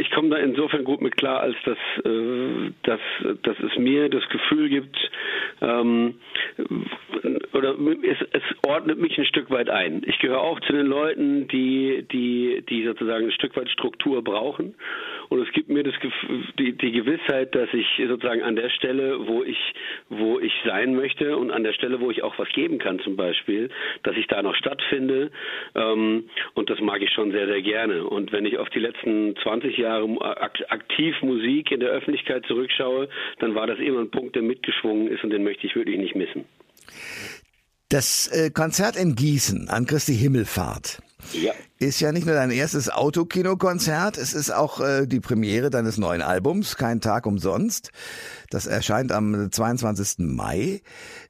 ich 0.00 0.10
komme 0.10 0.30
da 0.30 0.36
insofern 0.36 0.84
gut 0.84 1.00
mit 1.00 1.16
klar, 1.16 1.40
als 1.40 1.56
dass, 1.64 1.78
äh, 2.04 2.72
dass, 2.82 3.00
dass 3.42 3.56
es 3.60 3.78
mir 3.78 4.08
das 4.08 4.26
Gefühl 4.28 4.68
gibt, 4.68 4.96
ähm, 5.60 6.14
oder 7.52 7.74
es, 8.02 8.18
es 8.32 8.42
ordnet 8.66 8.98
mich 8.98 9.16
ein 9.18 9.24
Stück 9.26 9.50
weit 9.50 9.70
ein. 9.70 10.02
Ich 10.06 10.18
gehöre 10.18 10.40
auch 10.40 10.60
zu 10.60 10.72
den 10.72 10.86
Leuten, 10.86 11.48
die, 11.48 12.06
die, 12.12 12.62
die 12.68 12.84
sozusagen 12.84 13.26
ein 13.26 13.32
Stück 13.32 13.56
weit 13.56 13.70
Struktur 13.86 14.22
brauchen. 14.22 14.74
Und 15.28 15.40
es 15.46 15.52
gibt 15.52 15.68
mir 15.68 15.82
das, 15.82 15.94
die, 16.58 16.76
die 16.76 16.92
Gewissheit, 16.92 17.54
dass 17.54 17.68
ich 17.72 17.86
sozusagen 18.08 18.42
an 18.42 18.56
der 18.56 18.68
Stelle, 18.70 19.26
wo 19.26 19.42
ich, 19.42 19.58
wo 20.08 20.38
ich 20.38 20.52
sein 20.64 20.94
möchte 20.94 21.36
und 21.36 21.50
an 21.50 21.64
der 21.64 21.72
Stelle, 21.72 22.00
wo 22.00 22.10
ich 22.10 22.22
auch 22.22 22.38
was 22.38 22.48
geben 22.50 22.78
kann 22.78 22.98
zum 23.00 23.16
Beispiel, 23.16 23.70
dass 24.02 24.16
ich 24.16 24.26
da 24.26 24.42
noch 24.42 24.54
stattfinde. 24.54 25.30
Ähm, 25.74 26.28
und 26.54 26.70
das 26.70 26.80
mag 26.80 27.02
ich 27.02 27.10
schon 27.10 27.32
sehr, 27.32 27.46
sehr 27.46 27.62
gerne. 27.62 28.04
Und 28.04 28.32
wenn 28.32 28.44
ich 28.44 28.58
auf 28.58 28.68
die 28.70 28.80
letzten 28.80 29.36
20 29.42 29.76
Jahre 29.76 30.06
aktiv 30.68 31.14
Musik 31.22 31.70
in 31.70 31.80
der 31.80 31.90
Öffentlichkeit 31.90 32.44
zurückschaue, 32.46 33.08
dann 33.38 33.54
war 33.54 33.66
das 33.66 33.78
immer 33.78 34.00
ein 34.00 34.10
Punkt, 34.10 34.36
der 34.36 34.42
mitgeschwungen 34.42 35.08
ist 35.08 35.24
und 35.24 35.30
den 35.30 35.44
möchte 35.44 35.66
ich 35.66 35.74
wirklich 35.74 35.98
nicht 35.98 36.14
missen. 36.14 36.44
Das 37.88 38.28
äh, 38.32 38.50
Konzert 38.50 38.96
in 38.96 39.14
Gießen 39.14 39.68
an 39.68 39.86
Christi 39.86 40.14
Himmelfahrt 40.14 41.00
ja. 41.32 41.52
ist 41.78 42.00
ja 42.00 42.12
nicht 42.12 42.26
nur 42.26 42.34
dein 42.34 42.50
erstes 42.50 42.90
Autokinokonzert, 42.90 44.18
es 44.18 44.34
ist 44.34 44.50
auch 44.50 44.80
äh, 44.80 45.06
die 45.06 45.20
Premiere 45.20 45.70
deines 45.70 45.98
neuen 45.98 46.22
Albums, 46.22 46.76
Kein 46.76 47.00
Tag 47.00 47.26
umsonst. 47.26 47.90
Das 48.50 48.66
erscheint 48.66 49.12
am 49.12 49.50
22. 49.50 50.18
Mai. 50.18 50.82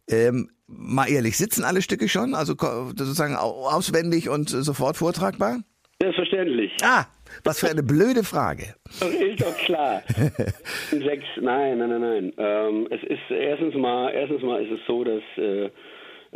Ähm, 0.09 0.51
mal 0.67 1.09
ehrlich, 1.09 1.37
sitzen 1.37 1.65
alle 1.65 1.83
Stücke 1.83 2.09
schon? 2.09 2.35
Also 2.35 2.55
sozusagen 2.59 3.37
auswendig 3.37 4.29
und 4.29 4.49
sofort 4.49 4.97
vortragbar? 4.97 5.61
Selbstverständlich. 6.01 6.73
Ah, 6.83 7.07
was 7.43 7.61
für 7.61 7.71
eine 7.71 7.83
blöde 7.83 8.23
Frage. 8.23 8.75
Ist 9.01 9.41
doch 9.41 9.57
klar. 9.57 10.03
Sechs, 10.91 11.25
nein, 11.41 11.79
nein, 11.79 11.89
nein, 11.89 12.01
nein. 12.01 12.33
Ähm, 12.37 12.89
es 12.91 13.03
ist 13.03 13.31
erstens 13.31 13.75
mal, 13.75 14.13
erstens 14.13 14.43
mal 14.43 14.63
ist 14.63 14.73
es 14.73 14.81
so, 14.87 15.05
dass 15.05 15.23
äh, 15.39 15.71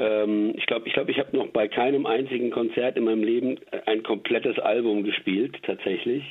ähm, 0.00 0.54
ich 0.56 0.66
glaube, 0.66 0.88
ich, 0.88 0.94
glaub, 0.94 1.08
ich 1.08 1.18
habe 1.18 1.36
noch 1.36 1.48
bei 1.48 1.68
keinem 1.68 2.06
einzigen 2.06 2.50
Konzert 2.50 2.96
in 2.96 3.04
meinem 3.04 3.22
Leben 3.22 3.58
ein 3.86 4.02
komplettes 4.02 4.58
Album 4.58 5.04
gespielt, 5.04 5.56
tatsächlich. 5.62 6.24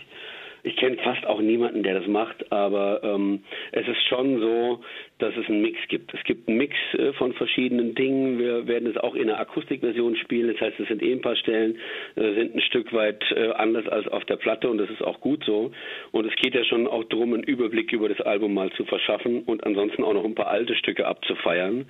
Ich 0.64 0.76
kenne 0.76 0.98
fast 0.98 1.26
auch 1.26 1.42
niemanden, 1.42 1.84
der 1.84 2.00
das 2.00 2.08
macht, 2.08 2.52
aber 2.52 3.02
ähm, 3.04 3.44
es 3.72 3.88
ist 3.88 4.02
schon 4.08 4.40
so, 4.40 4.82
dass 5.20 5.36
es 5.36 5.48
einen 5.48 5.62
Mix 5.62 5.78
gibt. 5.88 6.14
Es 6.14 6.24
gibt 6.24 6.48
einen 6.48 6.58
Mix 6.58 6.76
äh, 6.94 7.14
von 7.14 7.34
verschiedenen 7.34 7.96
Dingen. 7.96 8.40
Wir 8.40 8.68
werden 8.68 8.90
es 8.90 8.98
auch 8.98 9.16
in 9.16 9.28
der 9.28 9.40
Akustikversion 9.40 10.16
spielen. 10.18 10.52
Das 10.52 10.62
heißt, 10.62 10.80
es 10.80 10.88
sind 10.88 11.02
eh 11.04 11.12
ein 11.12 11.22
paar 11.22 11.36
Stellen, 11.36 11.78
äh, 12.16 12.34
sind 12.34 12.56
ein 12.56 12.62
Stück 12.62 12.94
weit 12.94 13.24
äh, 13.32 13.52
anders 13.52 13.88
als 13.88 14.08
auf 14.08 14.26
der 14.26 14.38
Platte 14.38 14.70
und 14.70 14.78
das 14.78 14.90
ist 14.90 15.04
auch 15.04 15.20
gut 15.22 15.44
so. 15.46 15.72
Und 16.12 16.26
es 16.26 16.36
geht 16.36 16.56
ja 16.56 16.64
schon 16.64 16.88
auch 16.88 17.04
darum, 17.06 17.34
einen 17.34 17.44
Überblick 17.44 17.92
über 17.92 18.10
das 18.10 18.22
Album 18.22 18.54
mal 18.54 18.72
zu 18.72 18.86
verschaffen 18.86 19.44
und 19.44 19.64
ansonsten 19.66 20.04
auch 20.04 20.14
noch 20.14 20.26
ein 20.26 20.36
paar 20.36 20.48
alte 20.48 20.76
Stücke 20.76 21.06
abzufeiern. 21.06 21.86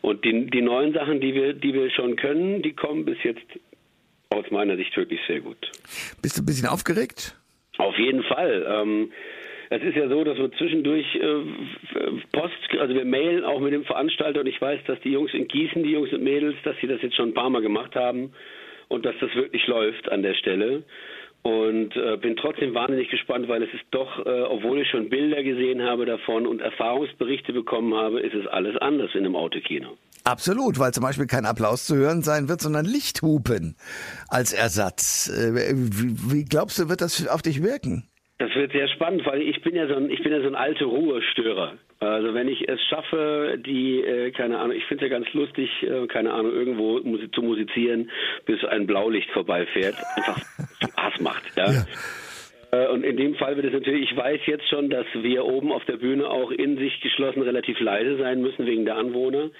Und 0.00 0.24
die, 0.24 0.46
die 0.46 0.62
neuen 0.62 0.92
Sachen, 0.92 1.20
die 1.20 1.34
wir, 1.34 1.52
die 1.54 1.74
wir 1.74 1.90
schon 1.90 2.16
können, 2.16 2.62
die 2.62 2.72
kommen 2.72 3.04
bis 3.04 3.18
jetzt 3.22 3.46
aus 4.30 4.50
meiner 4.50 4.76
Sicht 4.76 4.96
wirklich 4.96 5.20
sehr 5.26 5.40
gut. 5.40 5.70
Bist 6.22 6.38
du 6.38 6.42
ein 6.42 6.46
bisschen 6.46 6.68
aufgeregt? 6.68 7.36
Auf 7.82 7.98
jeden 7.98 8.22
Fall. 8.22 8.64
Ähm, 8.68 9.12
es 9.70 9.82
ist 9.82 9.96
ja 9.96 10.08
so, 10.08 10.22
dass 10.22 10.38
wir 10.38 10.52
zwischendurch 10.52 11.06
äh, 11.16 11.40
Post, 12.32 12.78
also 12.78 12.94
wir 12.94 13.04
mailen 13.04 13.44
auch 13.44 13.58
mit 13.58 13.72
dem 13.72 13.84
Veranstalter 13.84 14.40
und 14.40 14.46
ich 14.46 14.60
weiß, 14.60 14.80
dass 14.86 15.00
die 15.00 15.10
Jungs 15.10 15.34
in 15.34 15.48
Gießen, 15.48 15.82
die 15.82 15.90
Jungs 15.90 16.12
und 16.12 16.22
Mädels, 16.22 16.56
dass 16.62 16.76
sie 16.80 16.86
das 16.86 17.02
jetzt 17.02 17.16
schon 17.16 17.30
ein 17.30 17.34
paar 17.34 17.50
Mal 17.50 17.62
gemacht 17.62 17.96
haben 17.96 18.32
und 18.88 19.04
dass 19.04 19.14
das 19.20 19.34
wirklich 19.34 19.66
läuft 19.66 20.12
an 20.12 20.22
der 20.22 20.34
Stelle. 20.34 20.84
Und 21.42 21.96
äh, 21.96 22.18
bin 22.18 22.36
trotzdem 22.36 22.72
wahnsinnig 22.72 23.08
gespannt, 23.08 23.48
weil 23.48 23.64
es 23.64 23.74
ist 23.74 23.84
doch, 23.90 24.24
äh, 24.24 24.42
obwohl 24.42 24.80
ich 24.80 24.88
schon 24.88 25.08
Bilder 25.08 25.42
gesehen 25.42 25.82
habe 25.82 26.06
davon 26.06 26.46
und 26.46 26.60
Erfahrungsberichte 26.60 27.52
bekommen 27.52 27.94
habe, 27.94 28.20
ist 28.20 28.34
es 28.34 28.46
alles 28.46 28.76
anders 28.76 29.10
in 29.14 29.24
einem 29.24 29.34
Autokino. 29.34 29.96
Absolut, 30.24 30.78
weil 30.78 30.92
zum 30.92 31.02
Beispiel 31.02 31.26
kein 31.26 31.46
Applaus 31.46 31.86
zu 31.86 31.96
hören 31.96 32.22
sein 32.22 32.48
wird, 32.48 32.60
sondern 32.60 32.84
Lichthupen 32.84 33.76
als 34.28 34.52
Ersatz. 34.52 35.28
Äh, 35.28 35.74
wie, 35.74 36.32
wie 36.32 36.44
glaubst 36.44 36.78
du, 36.78 36.88
wird 36.88 37.00
das 37.00 37.26
auf 37.26 37.42
dich 37.42 37.62
wirken? 37.62 38.08
Das 38.38 38.54
wird 38.54 38.72
sehr 38.72 38.88
spannend, 38.88 39.24
weil 39.24 39.40
ich 39.42 39.62
bin 39.62 39.74
ja 39.76 39.86
so 39.86 39.94
ein, 39.94 40.10
ich 40.10 40.22
bin 40.22 40.32
ja 40.32 40.40
so 40.40 40.48
ein 40.48 40.54
alter 40.54 40.86
Ruhestörer. 40.86 41.74
Also 42.00 42.34
wenn 42.34 42.48
ich 42.48 42.68
es 42.68 42.80
schaffe, 42.88 43.56
die, 43.64 44.00
äh, 44.00 44.32
keine 44.32 44.58
Ahnung, 44.58 44.76
ich 44.76 44.84
finde 44.86 45.04
es 45.04 45.10
ja 45.10 45.16
ganz 45.16 45.32
lustig, 45.32 45.70
äh, 45.82 46.06
keine 46.08 46.32
Ahnung, 46.32 46.52
irgendwo 46.52 46.98
zu 47.28 47.42
musizieren, 47.42 48.10
bis 48.44 48.64
ein 48.64 48.86
Blaulicht 48.86 49.30
vorbeifährt, 49.30 49.94
einfach 50.16 50.38
Spaß 50.82 51.20
macht, 51.20 51.56
ja. 51.56 51.70
ja. 51.70 51.84
Äh, 52.72 52.88
und 52.88 53.04
in 53.04 53.16
dem 53.16 53.36
Fall 53.36 53.54
wird 53.56 53.66
es 53.66 53.72
natürlich, 53.72 54.10
ich 54.10 54.16
weiß 54.16 54.40
jetzt 54.46 54.68
schon, 54.68 54.90
dass 54.90 55.06
wir 55.14 55.44
oben 55.44 55.70
auf 55.70 55.84
der 55.84 55.98
Bühne 55.98 56.28
auch 56.28 56.50
in 56.50 56.78
sich 56.78 57.00
geschlossen 57.00 57.42
relativ 57.42 57.78
leise 57.78 58.16
sein 58.16 58.40
müssen 58.40 58.66
wegen 58.66 58.84
der 58.84 58.96
Anwohner. 58.96 59.50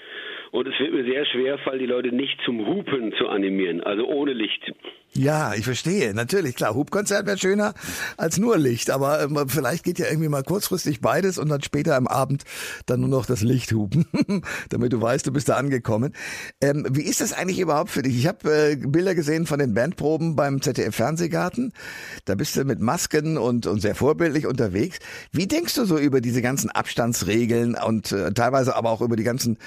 Und 0.53 0.67
es 0.67 0.79
wird 0.79 0.93
mir 0.93 1.03
sehr 1.03 1.25
schwer 1.25 1.57
fallen, 1.57 1.79
die 1.79 1.87
Leute 1.87 2.15
nicht 2.15 2.39
zum 2.45 2.67
Hupen 2.67 3.11
zu 3.17 3.27
animieren, 3.27 3.81
also 3.81 4.05
ohne 4.05 4.33
Licht. 4.33 4.71
Ja, 5.15 5.53
ich 5.53 5.65
verstehe. 5.65 6.11
Natürlich, 6.15 6.55
klar, 6.55 6.73
Hubkonzert 6.73 7.27
wäre 7.27 7.37
schöner 7.37 7.75
als 8.17 8.39
nur 8.39 8.57
Licht, 8.57 8.89
aber 8.89 9.21
äh, 9.21 9.27
vielleicht 9.47 9.83
geht 9.83 9.99
ja 9.99 10.07
irgendwie 10.07 10.29
mal 10.29 10.41
kurzfristig 10.41 11.01
beides 11.01 11.37
und 11.37 11.49
dann 11.49 11.61
später 11.61 11.95
am 11.95 12.07
Abend 12.07 12.45
dann 12.87 13.01
nur 13.01 13.09
noch 13.09 13.27
das 13.27 13.43
Licht 13.43 13.73
hupen, 13.73 14.07
damit 14.69 14.91
du 14.91 14.99
weißt, 14.99 15.27
du 15.27 15.31
bist 15.31 15.49
da 15.49 15.55
angekommen. 15.55 16.13
Ähm, 16.61 16.87
wie 16.89 17.03
ist 17.03 17.21
das 17.21 17.31
eigentlich 17.31 17.59
überhaupt 17.59 17.91
für 17.91 18.01
dich? 18.01 18.17
Ich 18.17 18.27
habe 18.27 18.71
äh, 18.71 18.75
Bilder 18.75 19.13
gesehen 19.13 19.45
von 19.45 19.59
den 19.59 19.75
Bandproben 19.75 20.35
beim 20.35 20.63
ZDF 20.63 20.95
Fernsehgarten. 20.95 21.73
Da 22.25 22.33
bist 22.33 22.55
du 22.55 22.63
mit 22.63 22.79
Masken 22.79 23.37
und, 23.37 23.67
und 23.67 23.81
sehr 23.81 23.93
vorbildlich 23.93 24.47
unterwegs. 24.47 24.97
Wie 25.31 25.47
denkst 25.47 25.75
du 25.75 25.85
so 25.85 25.99
über 25.99 26.21
diese 26.21 26.41
ganzen 26.41 26.71
Abstandsregeln 26.71 27.75
und 27.75 28.11
äh, 28.11 28.33
teilweise 28.33 28.75
aber 28.75 28.89
auch 28.89 29.01
über 29.01 29.15
die 29.15 29.23
ganzen 29.23 29.59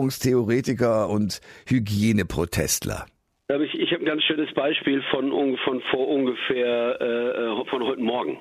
Verschwörungstheoretiker 0.00 1.08
und 1.08 1.40
Hygieneprotestler? 1.68 3.06
Ich, 3.48 3.74
ich 3.74 3.92
habe 3.92 4.02
ein 4.02 4.06
ganz 4.06 4.22
schönes 4.22 4.52
Beispiel 4.54 5.02
von, 5.10 5.30
von 5.58 5.82
vor 5.90 6.08
ungefähr 6.08 7.00
äh, 7.00 7.68
von 7.68 7.82
heute 7.84 8.00
Morgen. 8.00 8.38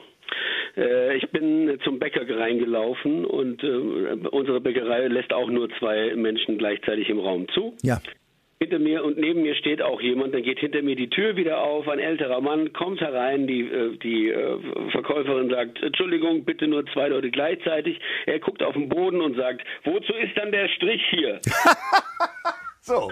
Äh, 0.78 1.18
ich 1.18 1.30
bin 1.32 1.80
zum 1.84 2.00
Bäcker 2.00 2.22
reingelaufen 2.30 3.26
und 3.26 3.64
äh, 3.64 4.28
unsere 4.30 4.62
Bäckerei 4.62 5.08
lässt 5.08 5.34
auch 5.34 5.50
nur 5.50 5.68
zwei 5.80 6.16
Menschen 6.16 6.60
gleichzeitig 6.60 7.10
im 7.10 7.20
Raum 7.20 7.48
zu. 7.50 7.76
Ja. 7.82 8.00
Hinter 8.62 8.80
mir 8.80 9.06
und 9.06 9.18
neben 9.18 9.42
mir 9.42 9.56
steht 9.56 9.82
auch 9.82 10.02
jemand, 10.02 10.34
dann 10.34 10.44
geht 10.44 10.60
hinter 10.60 10.82
mir 10.82 10.96
die 10.96 11.10
Tür 11.10 11.38
wieder 11.38 11.62
auf, 11.62 11.88
ein 11.88 12.00
älterer 12.00 12.42
Mann 12.42 12.74
kommt 12.74 13.00
herein, 13.00 13.48
die, 13.48 13.62
äh, 13.62 13.98
die 13.98 14.30
äh, 14.30 14.60
Verkäuferin 14.92 15.50
sagt, 15.50 15.82
Entschuldigung, 15.82 16.44
bitte 16.44 16.68
nur 16.68 16.86
zwei 16.88 17.08
Leute 17.08 17.32
gleichzeitig. 17.32 18.00
Er 18.26 18.40
guckt 18.40 18.62
auf 18.62 18.74
den 18.74 18.90
Boden 18.90 19.22
und 19.22 19.38
sagt, 19.38 19.62
wozu 19.86 20.14
ist 20.14 20.38
dann 20.38 20.52
der 20.52 20.68
Strich 20.70 21.02
hier? 21.10 21.40
So, 22.82 23.12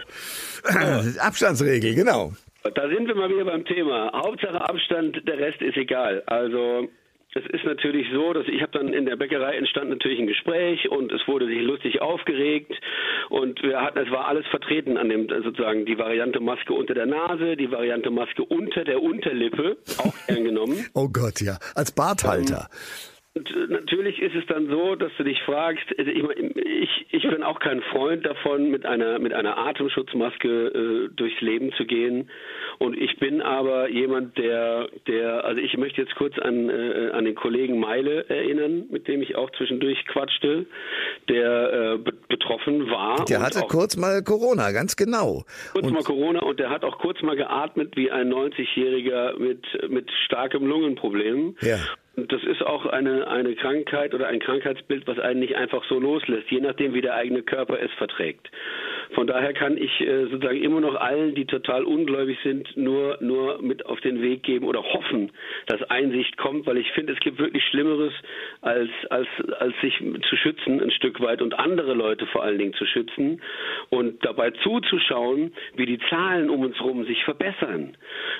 Abstandsregel, 1.20 1.94
genau. 1.94 2.32
Da 2.64 2.90
sind 2.90 3.08
wir 3.08 3.16
mal 3.16 3.30
wieder 3.30 3.46
beim 3.46 3.64
Thema. 3.64 4.12
Hauptsache 4.12 4.60
Abstand, 4.68 5.28
der 5.28 5.38
Rest 5.38 5.62
ist 5.62 5.78
egal. 5.78 6.24
Also 6.26 6.90
es 7.38 7.46
ist 7.54 7.66
natürlich 7.66 8.08
so, 8.12 8.34
dass 8.34 8.48
ich 8.48 8.62
habe 8.62 8.72
dann 8.72 8.94
in 8.94 9.06
der 9.06 9.16
Bäckerei 9.16 9.56
entstand 9.56 9.90
natürlich 9.90 10.20
ein 10.20 10.28
Gespräch 10.28 10.90
und 10.90 11.12
es 11.12 11.28
wurde 11.28 11.46
sich 11.48 11.62
lustig 11.62 12.02
aufgeregt 12.02 12.74
und 13.30 13.62
wir 13.62 13.82
hatten, 13.82 14.00
es 14.00 14.10
war 14.10 14.28
alles 14.28 14.46
vertreten 14.48 14.98
an 14.98 15.10
dem 15.10 15.28
sozusagen 15.30 15.86
die 15.86 15.98
Variante 15.98 16.40
Maske 16.40 16.74
unter 16.74 16.94
der 16.94 17.06
Nase, 17.06 17.56
die 17.56 17.72
Variante 17.72 18.10
Maske 18.10 18.44
unter 18.44 18.84
der 18.84 19.02
Unterlippe, 19.02 19.78
auch 20.00 20.14
gern 20.28 20.44
genommen. 20.44 20.86
oh 20.94 21.10
Gott, 21.10 21.42
ja, 21.42 21.58
als 21.76 21.92
Barthalter. 21.92 22.68
Ähm, 22.72 23.18
und 23.38 23.52
äh, 23.52 23.77
natürlich 23.88 24.22
ist 24.22 24.36
es 24.36 24.46
dann 24.48 24.68
so, 24.68 24.96
dass 24.96 25.12
du 25.18 25.24
dich 25.24 25.42
fragst, 25.44 25.86
also 25.98 26.12
ich, 26.12 27.06
ich 27.10 27.24
bin 27.24 27.42
auch 27.42 27.60
kein 27.60 27.82
Freund 27.84 28.26
davon, 28.26 28.70
mit 28.70 28.86
einer, 28.86 29.18
mit 29.20 29.34
einer 29.34 29.58
Atemschutzmaske 29.58 30.48
äh, 30.48 31.10
durchs 31.16 31.40
Leben 31.40 31.72
zu 31.78 31.86
gehen. 31.86 32.30
Und 32.80 32.98
ich 32.98 33.18
bin 33.20 33.42
aber 33.42 33.90
jemand, 33.90 34.38
der, 34.38 34.90
der, 35.08 35.46
also 35.46 35.62
ich 35.62 35.78
möchte 35.78 36.02
jetzt 36.02 36.16
kurz 36.16 36.38
an, 36.38 36.70
äh, 36.70 37.12
an 37.14 37.24
den 37.24 37.36
Kollegen 37.36 37.80
Meile 37.80 38.30
erinnern, 38.30 38.88
mit 38.90 39.08
dem 39.08 39.22
ich 39.22 39.38
auch 39.38 39.50
zwischendurch 39.52 40.06
quatschte, 40.08 40.66
der 41.30 41.74
äh, 41.74 41.98
be 41.98 42.14
betroffen 42.28 42.90
war. 42.90 43.24
Der 43.26 43.42
hatte 43.42 43.62
kurz 43.62 43.96
mal 43.96 44.22
Corona, 44.22 44.72
ganz 44.72 44.98
genau. 44.98 45.46
Kurz 45.72 45.88
und 45.88 45.94
mal 45.94 46.04
Corona 46.04 46.42
und 46.42 46.60
der 46.60 46.70
hat 46.70 46.84
auch 46.84 46.98
kurz 47.00 47.22
mal 47.22 47.38
geatmet 47.38 47.96
wie 47.96 48.12
ein 48.12 48.32
90-Jähriger 48.32 49.40
mit, 49.40 49.66
mit 49.90 50.12
starkem 50.26 50.68
Lungenproblem. 50.68 51.56
Ja 51.62 51.78
das 52.18 52.44
ist 52.44 52.66
auch 52.66 52.88
eine, 52.88 53.28
eine 53.28 53.56
Krankheit 53.56 54.16
oder 54.16 54.28
ein 54.28 54.40
Krankheitsbild, 54.40 55.06
was 55.08 55.20
einen 55.20 55.40
nicht 55.40 55.56
einfach 55.56 55.84
so 55.88 56.00
loslässt, 56.00 56.50
je 56.50 56.60
nachdem, 56.60 56.94
wie 56.96 57.02
der 57.02 57.14
eigene 57.14 57.44
Körper 57.44 57.80
es 57.80 57.92
verträgt. 57.94 58.50
Von 59.14 59.28
daher 59.28 59.54
kann 59.54 59.78
ich 59.78 60.02
äh, 60.02 60.26
sozusagen 60.26 60.62
immer 60.62 60.82
noch 60.82 60.96
allen, 60.96 61.36
die 61.36 61.46
total 61.46 61.84
ungläubig 61.84 62.38
sind, 62.44 62.76
nur, 62.76 63.18
nur 63.22 63.62
mit 63.62 63.86
auf 63.86 64.00
den 64.02 64.22
Weg 64.22 64.44
geben 64.44 64.66
oder 64.66 64.84
hoffen, 64.84 65.32
dass 65.68 65.82
Einsicht 65.84 66.38
kommt, 66.38 66.66
weil 66.66 66.78
ich 66.78 66.92
finde, 66.92 67.14
es 67.14 67.20
gibt 67.20 67.40
wirklich 67.40 67.64
Schlimmeres, 67.66 68.14
als, 68.62 68.90
als, 69.10 69.28
als 69.60 69.74
sich 69.82 69.98
zu 70.30 70.36
schützen 70.36 70.82
ein 70.82 70.92
Stück 70.92 71.22
weit 71.22 71.42
und 71.42 71.58
andere 71.58 71.94
Leute 71.94 72.26
vor 72.28 72.44
allen 72.44 72.58
Dingen 72.58 72.74
zu 72.74 72.86
schützen 72.86 73.42
und 73.90 74.24
dabei 74.26 74.52
zuzuschauen, 74.52 75.54
wie 75.76 75.86
die 75.86 76.00
Zahlen 76.10 76.50
um 76.50 76.62
uns 76.62 76.78
herum 76.80 77.06
sich 77.06 77.24
verbessern. 77.24 77.96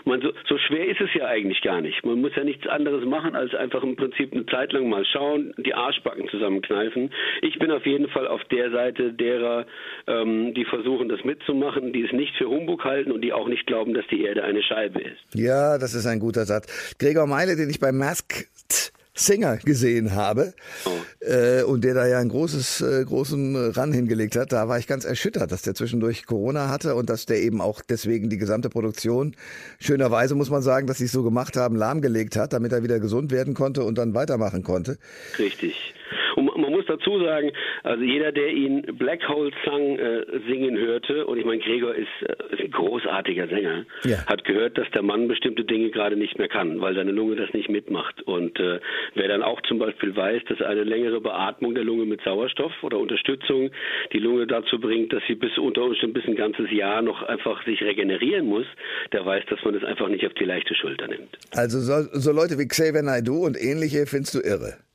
Man, 0.06 0.22
so, 0.22 0.32
so 0.48 0.58
schwer 0.58 0.88
ist 0.88 1.02
es 1.02 1.14
ja 1.14 1.28
eigentlich 1.28 1.62
gar 1.62 1.82
nicht. 1.82 2.06
Man 2.06 2.22
muss 2.22 2.36
ja 2.36 2.44
nichts 2.44 2.68
anderes 2.68 3.06
machen, 3.06 3.36
als 3.36 3.54
einfach 3.56 3.84
im 3.84 3.96
Prinzip 3.96 4.34
eine 4.34 4.46
Zeit 4.46 4.74
lang 4.74 4.90
mal 4.90 5.06
schauen, 5.06 5.54
die 5.58 5.74
Arschbacken 5.74 6.28
zusammenkneifen. 6.30 7.12
Ich 7.42 7.58
bin 7.60 7.72
auf 7.72 7.86
jeden 7.86 8.10
Fall 8.10 8.28
auf 8.28 8.44
der 8.46 8.72
Seite 8.72 9.14
derer, 9.14 9.66
ähm, 10.08 10.54
die 10.58 10.66
versuchen, 10.66 11.08
das 11.08 11.24
mitzumachen, 11.24 11.94
die 11.94 12.04
es 12.04 12.12
nicht 12.12 12.36
für 12.36 12.50
Humbug 12.50 12.84
halten 12.84 13.12
und 13.12 13.22
die 13.22 13.32
auch 13.32 13.48
nicht 13.48 13.66
glauben, 13.68 13.94
dass 13.94 14.06
die 14.08 14.24
Erde 14.24 14.44
eine 14.44 14.62
Scheibe 14.64 15.00
ist. 15.00 15.22
Ja, 15.34 15.78
das 15.78 15.94
ist 15.94 16.06
ein 16.06 16.20
guter 16.20 16.46
Satz. 16.46 16.96
Gregor 17.00 17.28
Meile, 17.28 17.56
den 17.56 17.70
ich 17.70 17.80
bei 17.80 17.92
Masked 17.92 18.92
Singer 19.20 19.58
gesehen 19.58 20.14
habe 20.14 20.54
oh. 20.86 21.26
äh, 21.26 21.64
und 21.64 21.84
der 21.84 21.96
da 21.96 22.08
ja 22.08 22.20
einen 22.20 22.30
großes, 22.30 22.82
äh, 22.82 23.06
großen 23.06 23.72
Ran 23.72 23.92
hingelegt 23.92 24.36
hat, 24.36 24.52
da 24.52 24.68
war 24.68 24.78
ich 24.78 24.88
ganz 24.88 25.06
erschüttert, 25.06 25.52
dass 25.52 25.64
der 25.64 25.74
zwischendurch 25.74 26.26
Corona 26.26 26.70
hatte 26.70 26.96
und 26.96 27.10
dass 27.10 27.26
der 27.26 27.42
eben 27.42 27.60
auch 27.60 27.82
deswegen 27.82 28.30
die 28.30 28.38
gesamte 28.38 28.70
Produktion, 28.70 29.36
schönerweise 29.80 30.36
muss 30.36 30.50
man 30.50 30.62
sagen, 30.62 30.88
dass 30.88 31.00
sie 31.00 31.06
es 31.06 31.12
so 31.12 31.24
gemacht 31.24 31.58
haben, 31.58 31.76
lahmgelegt 31.76 32.36
hat, 32.36 32.54
damit 32.54 32.72
er 32.72 32.84
wieder 32.84 33.00
gesund 33.00 33.32
werden 33.32 33.54
konnte 33.54 33.84
und 33.84 33.98
dann 33.98 34.14
weitermachen 34.14 34.64
konnte. 34.64 34.98
Richtig. 35.40 35.96
Dazu 36.88 37.20
sagen, 37.20 37.52
also 37.84 38.04
jeder, 38.04 38.32
der 38.32 38.50
ihn 38.50 38.82
Black 38.98 39.28
Hole 39.28 39.52
Song 39.66 39.98
äh, 40.00 40.26
singen 40.48 40.78
hörte, 40.78 41.26
und 41.26 41.38
ich 41.38 41.46
meine, 41.46 41.60
Gregor 41.60 41.94
ist, 41.96 42.08
äh, 42.22 42.54
ist 42.54 42.62
ein 42.62 42.72
großartiger 42.72 43.48
Sänger, 43.48 43.86
ja. 44.04 44.26
hat 44.26 44.44
gehört, 44.46 44.78
dass 44.78 44.90
der 44.92 45.02
Mann 45.02 45.28
bestimmte 45.28 45.64
Dinge 45.64 45.90
gerade 45.90 46.16
nicht 46.16 46.38
mehr 46.38 46.48
kann, 46.48 46.82
weil 46.82 46.96
seine 46.96 47.12
Lunge 47.12 47.36
das 47.36 47.54
nicht 47.54 47.70
mitmacht. 47.70 48.22
Und 48.24 48.60
äh, 48.60 48.80
wer 49.16 49.28
dann 49.28 49.44
auch 49.44 49.62
zum 49.64 49.80
Beispiel 49.80 50.16
weiß, 50.16 50.44
dass 50.50 50.62
eine 50.62 50.84
längere 50.84 51.22
Beatmung 51.22 51.76
der 51.76 51.84
Lunge 51.84 52.06
mit 52.06 52.22
Sauerstoff 52.22 52.72
oder 52.82 52.98
Unterstützung 52.98 53.72
die 54.14 54.20
Lunge 54.20 54.48
dazu 54.48 54.80
bringt, 54.80 55.14
dass 55.14 55.24
sie 55.28 55.36
bis 55.36 55.58
unter 55.58 55.84
Umständen 55.84 56.14
bis 56.14 56.26
ein 56.26 56.36
ganzes 56.36 56.72
Jahr 56.72 57.02
noch 57.02 57.24
einfach 57.24 57.64
sich 57.66 57.82
regenerieren 57.82 58.46
muss, 58.46 58.66
der 59.12 59.26
weiß, 59.26 59.44
dass 59.50 59.64
man 59.64 59.74
das 59.74 59.84
einfach 59.84 60.08
nicht 60.10 60.26
auf 60.26 60.34
die 60.34 60.46
leichte 60.46 60.76
Schulter 60.76 61.08
nimmt. 61.08 61.38
Also 61.54 61.80
so, 61.80 62.08
so 62.14 62.32
Leute 62.32 62.58
wie 62.58 62.68
Xavier 62.68 63.04
Naidoo 63.04 63.46
und 63.46 63.58
ähnliche 63.60 64.06
findest 64.06 64.36
du 64.36 64.40
irre? 64.40 64.87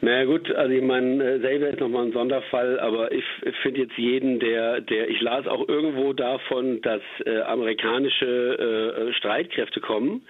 Naja 0.00 0.24
gut, 0.24 0.54
also 0.54 0.72
ich 0.72 0.82
meine, 0.82 1.24
äh, 1.24 1.40
selber 1.40 1.68
ist 1.68 1.80
nochmal 1.80 2.06
ein 2.06 2.12
Sonderfall, 2.12 2.78
aber 2.80 3.12
ich 3.12 3.24
finde 3.62 3.80
jetzt 3.80 3.96
jeden, 3.96 4.38
der, 4.40 4.80
der, 4.80 5.08
ich 5.08 5.20
las 5.20 5.46
auch 5.46 5.68
irgendwo 5.68 6.12
davon, 6.12 6.82
dass 6.82 7.00
äh, 7.24 7.40
amerikanische 7.40 9.08
äh, 9.08 9.12
Streitkräfte 9.14 9.80
kommen, 9.80 10.22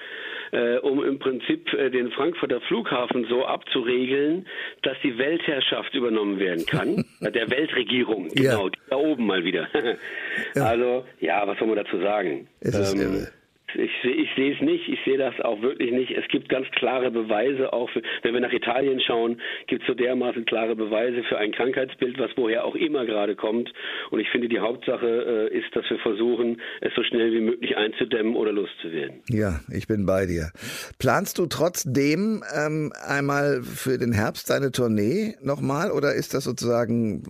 äh, 0.52 0.76
um 0.78 1.04
im 1.04 1.18
Prinzip 1.18 1.72
äh, 1.72 1.90
den 1.90 2.10
Frankfurter 2.12 2.60
Flughafen 2.62 3.26
so 3.28 3.44
abzuregeln, 3.44 4.46
dass 4.82 4.96
die 5.02 5.18
Weltherrschaft 5.18 5.94
übernommen 5.94 6.38
werden 6.38 6.64
kann. 6.66 7.04
Der 7.20 7.50
Weltregierung, 7.50 8.28
genau, 8.28 8.66
ja. 8.66 8.72
da 8.90 8.96
oben 8.96 9.26
mal 9.26 9.44
wieder. 9.44 9.68
Also, 10.54 11.04
ja, 11.20 11.46
was 11.46 11.58
soll 11.58 11.68
man 11.68 11.78
dazu 11.78 11.98
sagen? 11.98 12.46
Es 12.60 12.74
ist 12.74 12.94
ähm, 12.94 13.00
irre. 13.00 13.28
Ich, 13.74 13.90
ich 14.04 14.28
sehe 14.36 14.54
es 14.54 14.60
nicht, 14.60 14.88
ich 14.88 14.98
sehe 15.04 15.18
das 15.18 15.38
auch 15.40 15.60
wirklich 15.60 15.90
nicht. 15.90 16.12
Es 16.12 16.26
gibt 16.28 16.48
ganz 16.48 16.66
klare 16.72 17.10
Beweise, 17.10 17.72
auch 17.72 17.90
für, 17.90 18.02
wenn 18.22 18.32
wir 18.32 18.40
nach 18.40 18.52
Italien 18.52 19.00
schauen, 19.00 19.40
gibt 19.66 19.82
es 19.82 19.88
so 19.88 19.94
dermaßen 19.94 20.44
klare 20.46 20.76
Beweise 20.76 21.24
für 21.24 21.38
ein 21.38 21.52
Krankheitsbild, 21.52 22.18
was 22.18 22.30
woher 22.36 22.64
auch 22.64 22.74
immer 22.74 23.04
gerade 23.06 23.34
kommt. 23.34 23.72
Und 24.10 24.20
ich 24.20 24.28
finde, 24.30 24.48
die 24.48 24.60
Hauptsache 24.60 25.50
äh, 25.52 25.58
ist, 25.58 25.74
dass 25.74 25.88
wir 25.90 25.98
versuchen, 25.98 26.60
es 26.80 26.94
so 26.94 27.02
schnell 27.02 27.32
wie 27.32 27.40
möglich 27.40 27.76
einzudämmen 27.76 28.36
oder 28.36 28.52
loszuwerden. 28.52 29.22
Ja, 29.28 29.60
ich 29.72 29.88
bin 29.88 30.06
bei 30.06 30.26
dir. 30.26 30.50
Planst 30.98 31.38
du 31.38 31.46
trotzdem 31.46 32.42
ähm, 32.56 32.92
einmal 33.06 33.62
für 33.62 33.98
den 33.98 34.12
Herbst 34.12 34.48
deine 34.48 34.70
Tournee 34.70 35.34
nochmal 35.42 35.90
oder 35.90 36.14
ist 36.14 36.34
das 36.34 36.44
sozusagen 36.44 37.22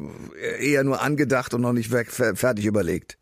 eher 0.60 0.84
nur 0.84 1.02
angedacht 1.02 1.54
und 1.54 1.62
noch 1.62 1.72
nicht 1.72 1.90
fertig 1.90 2.66
überlegt? 2.66 3.18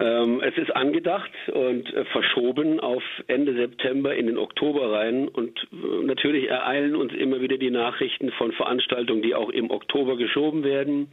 Ähm, 0.00 0.40
es 0.44 0.56
ist 0.56 0.74
angedacht 0.76 1.30
und 1.52 1.92
äh, 1.92 2.04
verschoben 2.06 2.78
auf 2.78 3.02
Ende 3.26 3.54
September 3.54 4.14
in 4.14 4.26
den 4.26 4.38
Oktober 4.38 4.92
rein. 4.92 5.26
Und 5.26 5.58
äh, 5.72 6.04
natürlich 6.04 6.48
ereilen 6.48 6.94
uns 6.94 7.12
immer 7.14 7.40
wieder 7.40 7.58
die 7.58 7.70
Nachrichten 7.70 8.30
von 8.32 8.52
Veranstaltungen, 8.52 9.22
die 9.22 9.34
auch 9.34 9.50
im 9.50 9.70
Oktober 9.70 10.16
geschoben 10.16 10.62
werden. 10.62 11.08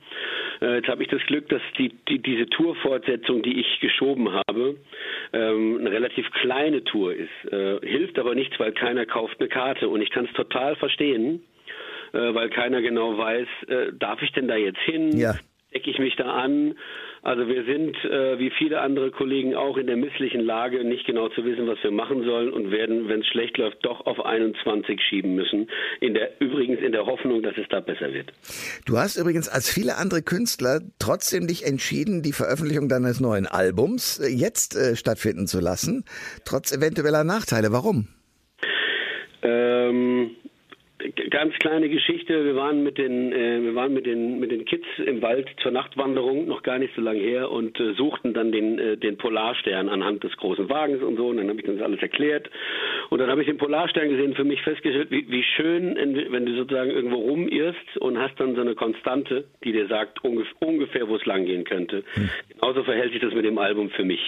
Äh, 0.62 0.76
jetzt 0.76 0.88
habe 0.88 1.02
ich 1.02 1.10
das 1.10 1.22
Glück, 1.24 1.50
dass 1.50 1.62
die, 1.80 1.94
die, 2.08 2.20
diese 2.20 2.48
Tourfortsetzung, 2.48 3.42
die 3.42 3.60
ich 3.60 3.80
geschoben 3.80 4.32
habe, 4.32 4.76
ähm, 5.34 5.78
eine 5.80 5.92
relativ 5.92 6.30
kleine 6.32 6.84
Tour 6.84 7.16
ist. 7.16 7.52
Äh, 7.52 7.80
hilft 7.82 8.20
aber 8.20 8.36
nichts, 8.36 8.60
weil 8.60 8.72
keiner 8.72 9.08
kauft 9.08 9.40
eine 9.40 9.50
Karte. 9.50 9.90
Und 9.90 10.02
ich 10.02 10.12
kann 10.12 10.26
es 10.26 10.34
total 10.34 10.76
verstehen, 10.76 11.42
äh, 12.14 12.36
weil 12.36 12.50
keiner 12.50 12.84
genau 12.84 13.18
weiß, 13.18 13.48
äh, 13.68 13.94
darf 13.98 14.22
ich 14.22 14.32
denn 14.34 14.48
da 14.48 14.56
jetzt 14.56 14.82
hin? 14.82 15.18
Ja. 15.18 15.34
Decke 15.74 15.90
ich 15.90 16.00
mich 16.00 16.16
da 16.16 16.26
an? 16.26 16.76
Also 17.22 17.48
wir 17.48 17.66
sind, 17.66 17.98
äh, 18.06 18.38
wie 18.38 18.52
viele 18.52 18.82
andere 18.82 19.10
Kollegen 19.10 19.56
auch, 19.56 19.78
in 19.78 19.88
der 19.88 19.98
misslichen 19.98 20.42
Lage, 20.42 20.84
nicht 20.84 21.06
genau 21.06 21.28
zu 21.30 21.44
wissen, 21.44 21.68
was 21.68 21.82
wir 21.82 21.90
machen 21.90 22.24
sollen 22.24 22.54
und 22.54 22.70
werden, 22.70 23.10
wenn 23.10 23.22
es 23.22 23.28
schlecht 23.28 23.58
läuft, 23.58 23.84
doch 23.84 24.06
auf 24.06 24.24
21 24.24 25.02
schieben 25.02 25.34
müssen. 25.34 25.68
In 26.02 26.14
der, 26.14 26.40
übrigens 26.40 26.82
in 26.82 26.92
der 26.92 27.08
Hoffnung, 27.08 27.42
dass 27.42 27.58
es 27.58 27.68
da 27.70 27.80
besser 27.80 28.14
wird. 28.14 28.32
Du 28.86 28.98
hast 28.98 29.18
übrigens 29.18 29.50
als 29.50 29.74
viele 29.74 29.98
andere 29.98 30.22
Künstler 30.22 30.82
trotzdem 31.00 31.48
dich 31.48 31.66
entschieden, 31.66 32.22
die 32.22 32.32
Veröffentlichung 32.32 32.90
deines 32.90 33.20
neuen 33.20 33.48
Albums 33.48 34.22
jetzt 34.30 34.76
äh, 34.76 34.96
stattfinden 34.96 35.48
zu 35.48 35.60
lassen, 35.60 36.06
trotz 36.46 36.72
eventueller 36.72 37.24
Nachteile. 37.24 37.72
Warum? 37.72 38.08
Ähm, 39.42 40.32
ganz 41.36 41.54
kleine 41.56 41.90
Geschichte. 41.90 42.46
Wir 42.46 42.56
waren 42.56 42.82
mit 42.82 42.98
den, 42.98 43.34
äh, 43.34 43.62
wir 43.62 43.76
waren 43.76 43.94
mit 43.94 44.06
den, 44.06 44.40
mit 44.40 44.52
den 44.52 44.64
Kids 44.64 44.86
im 45.06 45.22
Wald 45.22 45.50
zur 45.62 45.72
Nachtwanderung, 45.72 46.48
noch 46.48 46.64
gar 46.64 46.80
nicht 46.80 46.96
so 46.96 47.02
lange 47.02 47.20
her, 47.20 47.52
und 47.52 47.78
äh, 47.78 47.92
suchten 47.92 48.34
dann 48.34 48.54
den, 48.54 48.80
äh, 48.80 48.96
den 48.96 49.18
Polarstern 49.18 49.90
anhand 49.90 50.24
des 50.24 50.32
großen 50.38 50.70
Wagens 50.70 51.04
und 51.04 51.18
so. 51.18 51.28
Und 51.28 51.38
dann 51.38 51.50
habe 51.50 51.60
ich 51.60 51.66
das 51.66 51.82
alles 51.82 52.02
erklärt. 52.02 52.50
Und 53.10 53.20
dann 53.20 53.30
habe 53.30 53.42
ich 53.42 53.48
den 53.48 53.58
Polarstern 53.58 54.08
gesehen, 54.08 54.34
für 54.34 54.46
mich 54.46 54.62
festgestellt, 54.62 55.12
wie, 55.12 55.30
wie 55.30 55.44
schön, 55.44 55.98
wenn 56.32 56.46
du 56.46 56.56
sozusagen 56.56 56.92
irgendwo 56.92 57.18
rumirrst 57.18 57.98
und 58.00 58.18
hast 58.18 58.40
dann 58.40 58.56
so 58.56 58.62
eine 58.62 58.76
Konstante, 58.76 59.44
die 59.66 59.74
dir 59.74 59.88
sagt 59.88 60.24
ungef 60.24 60.48
ungefähr, 60.62 61.10
wo 61.10 61.18
es 61.18 61.26
langgehen 61.26 61.66
könnte. 61.66 62.06
Hm. 62.14 62.30
Genauso 62.48 62.84
verhält 62.86 63.12
sich 63.12 63.22
das 63.22 63.34
mit 63.34 63.44
dem 63.44 63.58
Album 63.58 63.90
für 63.90 64.06
mich. 64.06 64.22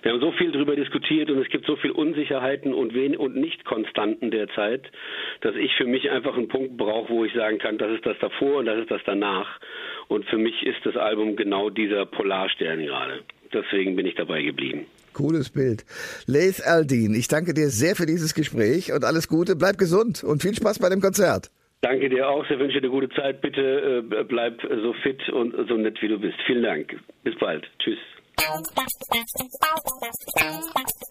Wir 0.00 0.12
haben 0.12 0.20
so 0.20 0.32
viel 0.32 0.50
darüber 0.50 0.76
diskutiert 0.76 1.30
und 1.30 1.40
es 1.40 1.48
gibt 1.50 1.66
so 1.66 1.76
viel 1.76 1.90
Unsicherheiten 1.90 2.72
und, 2.72 2.96
und 2.96 3.36
Nicht-Konstanten 3.36 4.30
derzeit, 4.30 4.90
dass 5.42 5.54
ich 5.56 5.74
für 5.74 5.84
mich 5.84 6.10
einfach 6.10 6.38
einen 6.38 6.48
Punkt 6.54 6.76
brauche, 6.76 7.12
wo 7.12 7.24
ich 7.24 7.34
sagen 7.34 7.58
kann, 7.58 7.78
das 7.78 7.90
ist 7.90 8.06
das 8.06 8.16
davor 8.20 8.58
und 8.58 8.66
das 8.66 8.78
ist 8.78 8.90
das 8.90 9.00
danach. 9.04 9.58
Und 10.06 10.24
für 10.26 10.38
mich 10.38 10.54
ist 10.62 10.78
das 10.84 10.96
Album 10.96 11.34
genau 11.34 11.68
dieser 11.68 12.06
Polarstern 12.06 12.78
gerade. 12.78 13.24
Deswegen 13.52 13.96
bin 13.96 14.06
ich 14.06 14.14
dabei 14.14 14.42
geblieben. 14.42 14.86
Cooles 15.14 15.50
Bild. 15.50 15.84
Leith 16.26 16.62
Aldin, 16.64 17.14
ich 17.14 17.26
danke 17.26 17.54
dir 17.54 17.70
sehr 17.70 17.96
für 17.96 18.06
dieses 18.06 18.34
Gespräch 18.34 18.92
und 18.92 19.04
alles 19.04 19.26
Gute. 19.26 19.56
Bleib 19.56 19.78
gesund 19.78 20.22
und 20.22 20.42
viel 20.42 20.54
Spaß 20.54 20.78
bei 20.78 20.88
dem 20.90 21.00
Konzert. 21.00 21.50
Danke 21.80 22.08
dir 22.08 22.28
auch. 22.28 22.48
Ich 22.48 22.58
wünsche 22.58 22.80
dir 22.80 22.88
gute 22.88 23.08
Zeit. 23.10 23.40
Bitte 23.40 24.04
äh, 24.10 24.24
bleib 24.24 24.62
so 24.62 24.92
fit 25.02 25.28
und 25.30 25.54
so 25.68 25.74
nett 25.74 26.00
wie 26.02 26.08
du 26.08 26.18
bist. 26.20 26.36
Vielen 26.46 26.62
Dank. 26.62 26.94
Bis 27.24 27.34
bald. 27.38 27.64
Tschüss. 27.80 27.98